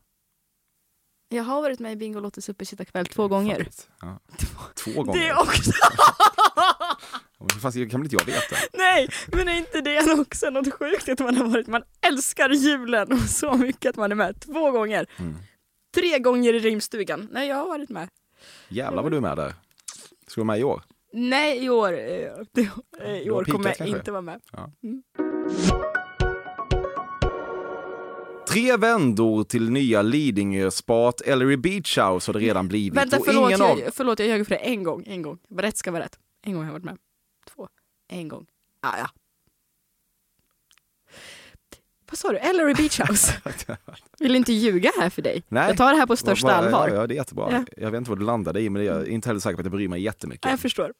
[1.34, 3.68] Jag har varit med i Bingolottos uppesittarkväll två gånger.
[4.00, 4.18] Ja.
[4.74, 5.20] Två gånger.
[5.20, 5.72] Det också!
[7.62, 8.56] Fast det kan väl inte jag veta?
[8.72, 13.28] Nej, men är inte det också något sjukt att man har varit, man älskar julen
[13.28, 15.06] så mycket att man är med två gånger.
[15.16, 15.36] Mm.
[15.94, 17.28] Tre gånger i rimstugan.
[17.32, 18.08] Nej, jag har varit med.
[18.68, 19.54] Jävlar vad du är med där.
[20.26, 20.82] Ska du vara med i år?
[21.12, 24.40] Nej, i år, eh, eh, i Du har år kommer jag inte vara med.
[28.54, 32.98] Tre vändor till nya Lidingö Spat Ellery Beach House har det redan blivit.
[32.98, 35.38] Vänta, förlåt, ingen jag, förlåt, jag ljög för det en gång, en gång.
[35.56, 36.18] Rätt ska vara rätt.
[36.42, 36.96] En gång har jag varit med.
[37.54, 37.68] Två,
[38.08, 38.46] en gång.
[38.80, 39.08] Ah, ja.
[42.10, 42.38] Vad sa du?
[42.38, 43.32] Ellery Beach House?
[44.18, 45.42] Vill inte ljuga här för dig.
[45.48, 45.68] Nej.
[45.68, 46.88] Jag tar det här på största vad- allvar.
[46.88, 47.48] Ja, ja, det är jättebra.
[47.50, 47.64] Ja.
[47.76, 49.66] Jag vet inte vad du landade i, men jag är inte heller säker på att
[49.66, 50.44] jag bryr mig jättemycket.
[50.44, 50.92] Ja, jag förstår.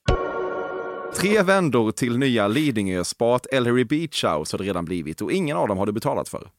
[1.15, 5.69] Tre vändor till nya Lidingö-spat Ellery Beach House har det redan blivit och ingen av
[5.69, 6.51] dem har du betalat för.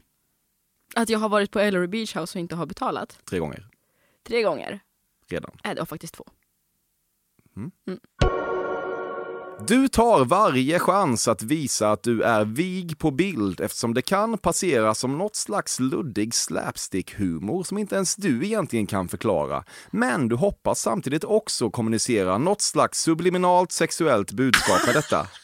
[0.96, 3.20] Att jag har varit på Ellery Beach House och inte har betalat.
[3.26, 3.68] Tre gånger
[4.28, 4.80] Tre gånger.
[5.28, 5.52] redan.
[5.64, 6.26] Nej, det var faktiskt två.
[9.68, 14.38] Du tar varje chans att visa att du är vig på bild eftersom det kan
[14.38, 19.64] passera som något slags luddig slapstick-humor som inte ens du egentligen kan förklara.
[19.92, 25.28] Men du hoppas samtidigt också kommunicera något slags subliminalt sexuellt budskap med detta.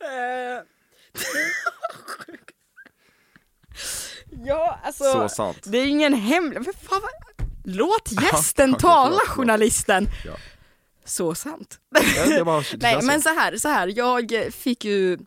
[0.00, 0.75] Eh.
[4.44, 5.04] ja, alltså.
[5.04, 5.58] Så sant.
[5.64, 6.64] Det är ingen hemlig...
[6.64, 7.10] För fan, vad...
[7.64, 10.08] Låt gästen tala, journalisten.
[10.24, 10.32] Ja.
[11.04, 11.78] Så sant.
[12.78, 13.92] Nej, men så här, så här.
[13.96, 15.18] Jag fick ju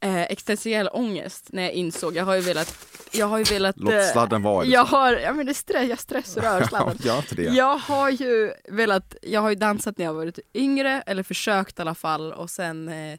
[0.00, 3.76] eh, existentiell ångest när jag insåg, jag har ju velat, jag har ju velat...
[3.78, 4.64] Låt eh, sladden vara.
[4.64, 6.96] det Jag har, ja men det stress, jag stressrör sladden.
[7.00, 7.42] Gör inte det.
[7.42, 11.82] Jag har ju velat, jag har ju dansat när jag varit yngre, eller försökt i
[11.82, 13.18] alla fall och sen eh,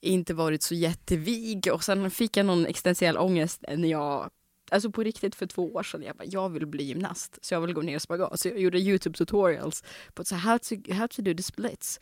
[0.00, 4.30] inte varit så jättevig och sen fick jag någon existentiell ångest när jag
[4.70, 7.60] Alltså på riktigt för två år sedan, jag bara, jag vill bli gymnast så jag
[7.60, 8.40] vill gå ner i spagat.
[8.40, 9.84] Så jag gjorde YouTube tutorials
[10.14, 12.00] på så how, to, how to do the splits.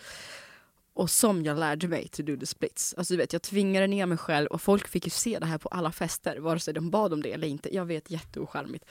[0.94, 2.94] Och som jag lärde mig to do the splits.
[2.97, 5.59] Alltså du vet, jag tvingade ner mig själv och folk fick ju se det här
[5.59, 7.74] på alla fester, vare sig de bad om det eller inte.
[7.74, 8.84] Jag vet, jätteocharmigt.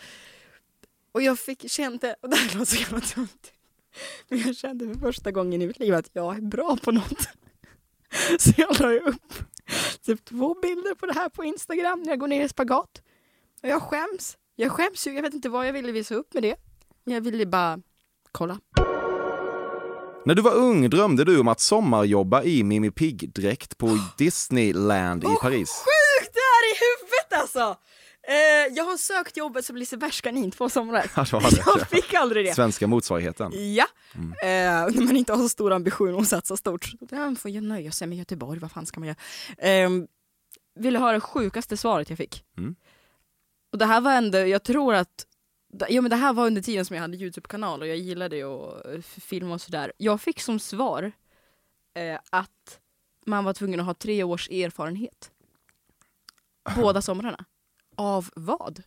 [1.12, 3.28] Och jag fick, kände, och det här låter så jävla dumt,
[4.30, 7.28] men jag kände för första gången i mitt liv att jag är bra på något.
[8.40, 9.34] Så jag la upp
[10.06, 13.02] typ två bilder på det här på Instagram när jag går ner i spagat.
[13.64, 14.38] Och jag skäms.
[14.56, 16.56] Jag skäms ju, jag vet inte vad jag ville visa upp med det.
[17.04, 17.80] Jag ville bara
[18.32, 18.60] kolla.
[20.26, 25.28] När du var ung drömde du om att sommarjobba i Mimi Pigg-dräkt på Disneyland i
[25.42, 25.70] Paris.
[25.70, 27.82] Sjukt det här i huvudet alltså!
[28.28, 31.12] Eh, jag har sökt jobbet som Lisebergskanin två somrar.
[31.16, 31.64] Ja, det, ja.
[31.66, 32.54] Jag fick aldrig det.
[32.56, 33.52] Svenska motsvarigheten.
[33.76, 33.88] Ja,
[34.42, 36.92] eh, när man inte har så stor ambition och satsa stort.
[37.00, 39.18] Då får jag nöja sig med Göteborg, vad fan ska man göra?
[39.70, 39.90] Eh,
[40.76, 42.44] vill du höra det sjukaste svaret jag fick?
[42.58, 42.76] Mm.
[43.72, 45.26] Och det här var ändå, jag tror att
[45.90, 48.46] Jo men det här var under tiden som jag hade Youtube-kanal och jag gillade ju
[48.46, 49.94] att eh, filma och sådär.
[49.98, 51.12] Jag fick som svar
[51.96, 52.80] eh, att
[53.26, 55.32] man var tvungen att ha tre års erfarenhet.
[56.76, 57.46] Båda somrarna.
[57.96, 58.84] Av vad?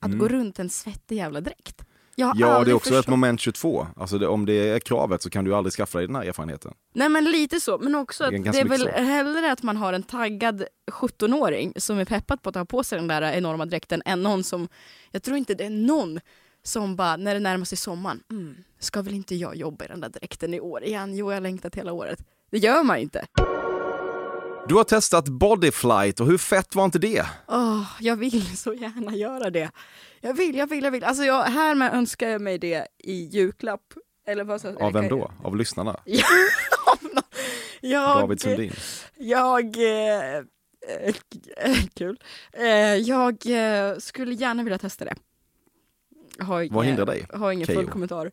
[0.00, 0.18] Att Mm.
[0.18, 1.84] gå runt en svettig jävla dräkt.
[2.16, 3.86] Ja, det är också ett förstått- moment 22.
[3.96, 6.74] Alltså det, om det är kravet så kan du aldrig skaffa dig den här erfarenheten.
[6.94, 8.88] Nej men lite så, men också att Det är det är väl så.
[8.88, 12.98] hellre att man har en taggad 17-åring som är peppad på att ha på sig
[12.98, 14.68] den där enorma dräkten än någon som,
[15.10, 16.20] jag tror inte det är någon
[16.62, 20.00] som bara, när det närmar sig sommaren, mm, ska väl inte jag jobba i den
[20.00, 21.14] där dräkten i år igen?
[21.16, 22.18] Jo, jag har längtat hela året.
[22.50, 23.26] Det gör man ju inte.
[24.68, 27.26] Du har testat bodyflight och hur fett var inte det?
[27.48, 29.70] Åh, jag vill så gärna göra det.
[30.20, 31.04] Jag vill, jag vill, jag vill.
[31.04, 33.80] Alltså jag, härmed önskar jag mig det i julklapp.
[34.26, 35.30] Eller vad så, Av vem då?
[35.42, 36.00] Av lyssnarna?
[37.80, 38.72] Ja, jag, David Sundin?
[39.16, 39.76] Jag...
[39.76, 40.36] Eh,
[41.58, 42.18] eh, kul.
[42.52, 45.14] Eh, jag eh, skulle gärna vilja testa det.
[46.38, 48.30] Har Vad hindrar dig, Har ingen full kommentar.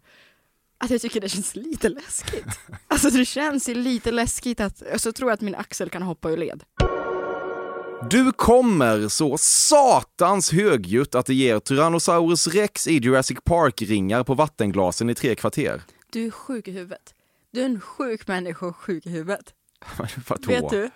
[0.81, 2.45] Att jag tycker det känns lite läskigt.
[2.87, 6.29] alltså det känns ju lite läskigt att, så tror jag att min axel kan hoppa
[6.29, 6.63] ur led.
[8.09, 15.09] Du kommer så satans högljutt att det ger Tyrannosaurus rex i Jurassic Park-ringar på vattenglasen
[15.09, 15.81] i tre kvarter.
[16.11, 17.13] Du är sjuk i huvudet.
[17.53, 19.53] Du är en sjuk människa och sjuk i huvudet.
[20.27, 20.47] Vadå?
[20.47, 20.81] Vet du?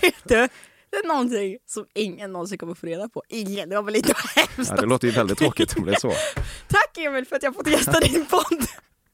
[0.00, 0.48] Vet du?
[0.90, 3.22] Det är någonting som ingen någonsin kommer få reda på.
[3.28, 4.70] Ingen, det var väl inte hemskt.
[4.70, 6.08] Ja, det låter ju väldigt tråkigt om det är så.
[6.68, 8.66] Tack Emil för att jag fått gästa din podd.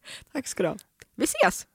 [0.32, 0.76] Tack ska du ha.
[1.14, 1.66] Vi ses.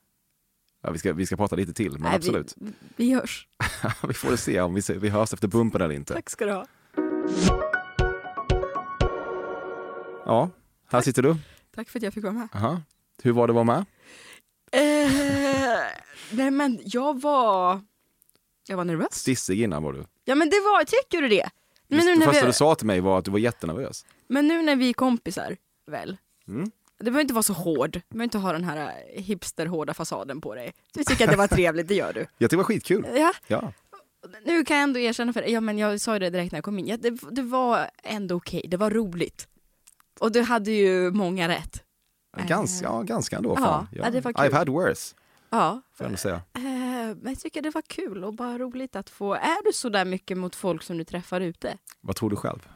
[0.82, 2.53] Ja, vi, ska, vi ska prata lite till, men Nej, absolut.
[2.57, 3.47] Vi, vi hörs.
[4.07, 6.13] Vi får se om vi, vi hörs efter bumpen eller inte.
[6.13, 6.65] Tack ska du ha.
[10.25, 10.49] Ja,
[10.88, 11.36] här sitter du.
[11.75, 12.47] Tack för att jag fick vara med.
[12.53, 12.82] Aha.
[13.23, 13.86] Hur var det att vara med?
[14.71, 15.82] Eh,
[16.32, 17.82] nej men jag var...
[18.67, 19.13] Jag var nervös.
[19.13, 20.05] Stissig innan var du.
[20.25, 21.49] Ja men det var, tycker du det?
[21.88, 23.39] Men Just, nu, det när första vi, du sa till mig var att du var
[23.39, 24.05] jättenervös.
[24.27, 25.57] men nu när vi är kompisar,
[25.88, 26.17] väl?
[26.47, 26.71] Mm.
[27.00, 27.91] Det behöver inte vara så hård.
[27.91, 30.74] Du behöver inte ha den här eh, hipsterhårda fasaden på dig.
[30.93, 32.20] Du tycker att det var trevligt, det gör du.
[32.20, 33.08] Jag tyckte det var skitkul.
[33.16, 33.74] Ja, Ja.
[34.45, 36.64] nu kan jag ändå erkänna för ja men jag sa ju det direkt när jag
[36.64, 39.47] kom in, ja, det, det var ändå okej, det var roligt.
[40.20, 41.84] Och du hade ju många rätt.
[42.47, 43.56] Ganska, ja, ganska ändå.
[43.60, 44.45] Ja, ja, det var kul.
[44.45, 45.16] I've had worse,
[45.50, 46.36] Ja, får jag säga.
[46.36, 49.89] eh, men jag tycker det var kul och bara roligt att få, är du så
[49.89, 51.78] där mycket mot folk som du träffar ute?
[52.02, 52.68] Vad tror du själv?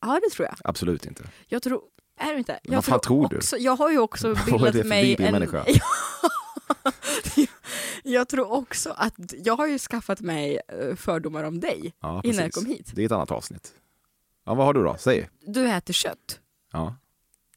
[0.00, 0.56] Ja det tror jag.
[0.64, 1.24] Absolut inte.
[1.46, 1.82] Jag tror,
[2.16, 2.60] är du inte?
[2.62, 3.36] Jag vad fan tror du?
[3.36, 5.32] också, Jag har ju också Vad bildat mig en...
[5.32, 5.64] människa?
[8.02, 9.14] Jag tror också att,
[9.44, 12.92] jag har ju skaffat mig eh, fördomar om dig Ja, innan jag kom hit.
[12.94, 13.72] Det är ett annat avsnitt.
[14.44, 14.96] Ja, vad har du då?
[14.98, 15.28] Säg.
[15.40, 16.40] Du äter kött.
[16.72, 16.96] Ja.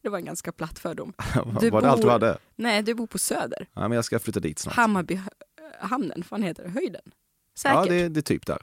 [0.01, 1.14] Det var en ganska platt fördom.
[1.36, 2.38] Var Du det allt du bor- hade?
[2.55, 3.68] Nej, du bor på Söder.
[3.74, 4.76] Ja, men jag ska flytta dit snart.
[4.76, 6.70] Hammarbyhamnen, vad fan heter det?
[6.70, 7.01] Höjden?
[7.57, 7.76] Säkert.
[7.76, 8.62] Ja, det, det är typ där.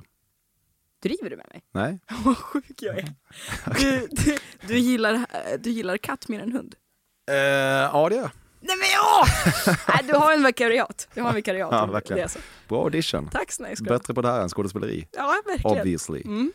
[1.03, 1.63] Driver du med mig?
[1.73, 3.15] Nej, Vad sjuk jag är.
[3.81, 5.27] Du, du, du, gillar,
[5.59, 6.75] du gillar katt mer än hund?
[7.31, 8.31] eh, ja det är jag.
[8.61, 9.27] Nej men ja!
[9.89, 11.09] Nej, du har en vikariat.
[11.15, 11.69] Du har en vikariat.
[11.73, 12.19] Ja, verkligen.
[12.19, 12.39] Det är så.
[12.69, 13.29] Bra audition.
[13.33, 13.77] Tack snälla.
[13.81, 15.09] Bättre på det här än skådespeleri.
[15.13, 15.79] Ja, verkligen.
[15.79, 16.23] Obviously.
[16.25, 16.53] Mm.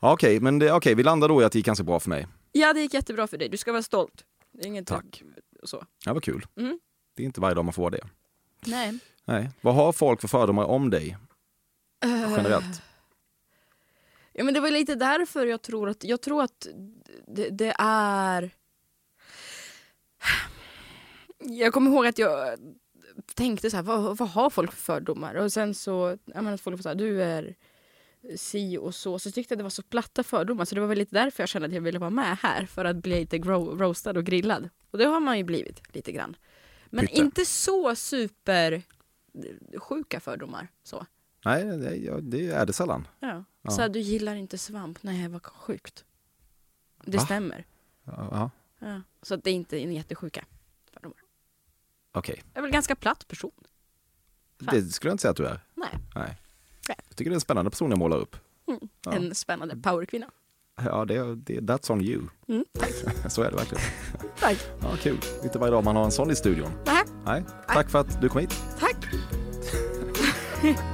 [0.00, 2.26] Okej, men det, okej, vi landar då i att det gick ganska bra för mig.
[2.52, 3.48] Ja, det gick jättebra för dig.
[3.48, 4.24] Du ska vara stolt.
[4.64, 5.22] Inget Tack.
[5.64, 5.84] Så.
[6.04, 6.46] Ja, vad kul.
[6.56, 6.78] Mm.
[7.16, 8.00] Det är inte varje dag man får det.
[8.66, 8.98] Nej.
[9.24, 9.50] Nej.
[9.60, 11.16] Vad har folk för fördomar om dig
[12.36, 12.82] generellt?
[14.32, 16.66] Ja, men det var lite därför jag tror att, jag tror att
[17.26, 18.50] det, det är...
[21.38, 22.58] Jag kommer ihåg att jag
[23.34, 25.34] tänkte så här, vad, vad har folk för fördomar?
[25.34, 27.54] Och sen så, jag menar, att folk var så här, du är
[28.36, 29.18] si och så.
[29.18, 30.64] Så tyckte jag det var så platta fördomar.
[30.64, 32.66] Så det var väl lite därför jag kände att jag ville vara med här.
[32.66, 34.68] För att bli lite roastad och grillad.
[34.90, 36.36] Och det har man ju blivit lite grann.
[36.86, 37.20] Men Pytte.
[37.20, 38.82] inte så super
[39.78, 40.68] sjuka fördomar.
[40.82, 41.06] Så.
[41.44, 43.08] Nej, det, det är det sällan.
[43.20, 43.44] Ja.
[43.62, 43.70] Ja.
[43.70, 45.02] Så här, du gillar inte svamp?
[45.02, 46.04] Nej, vad sjukt.
[47.04, 47.24] Det Va?
[47.24, 47.64] stämmer.
[48.04, 49.00] Ja, ja.
[49.22, 50.44] Så att det är inte en jättesjuka
[50.92, 51.16] fördomar.
[52.12, 53.50] Okej, Jag är väl en ganska platt person.
[54.64, 54.74] Fan.
[54.74, 55.60] det skulle jag inte säga att du är.
[55.74, 56.38] Nej, Nej.
[56.88, 58.36] Jag tycker det är en spännande person jag målar upp.
[59.04, 59.12] Ja.
[59.12, 60.30] en spännande powerkvinna.
[60.84, 62.22] Ja, det, det, that's on you.
[62.48, 62.64] Mm,
[63.28, 63.84] Så är det verkligen.
[64.40, 64.58] Tack.
[64.80, 65.18] Ja, kul.
[65.44, 66.70] Inte varje dag man har en sån i studion.
[66.86, 68.62] Nähä, Nej, tack för att du kom hit.
[68.78, 68.96] tack.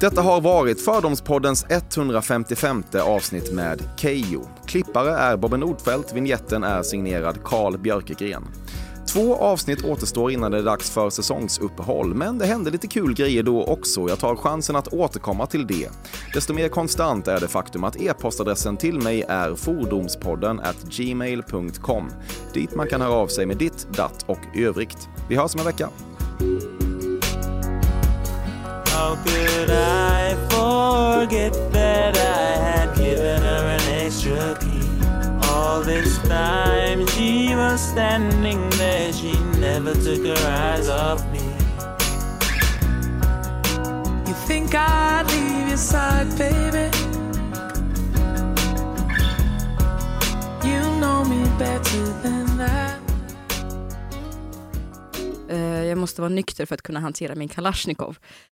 [0.00, 4.48] Detta har varit Fördomspoddens 155 avsnitt med Keyyo.
[4.66, 8.44] Klippare är Bobben Nordfeldt, vignetten är signerad Carl Björkegren.
[9.12, 13.42] Två avsnitt återstår innan det är dags för säsongsuppehåll, men det händer lite kul grejer
[13.42, 14.08] då också.
[14.08, 15.88] Jag tar chansen att återkomma till det.
[16.34, 22.10] Desto mer konstant är det faktum att e-postadressen till mig är fordomspodden at gmail.com,
[22.54, 25.08] dit man kan höra av sig med ditt, datt och övrigt.
[25.28, 25.88] Vi hörs om en vecka.
[28.98, 34.90] How could I forget that I had given her an extra key?
[35.48, 41.46] All this time she was standing there, she never took her eyes off me.
[44.26, 46.90] You think I'd leave your side, baby?
[50.68, 52.98] You know me better than that.
[55.50, 58.18] Eh, jag måste vara nykter för att kunna hantera min kalasjnikov.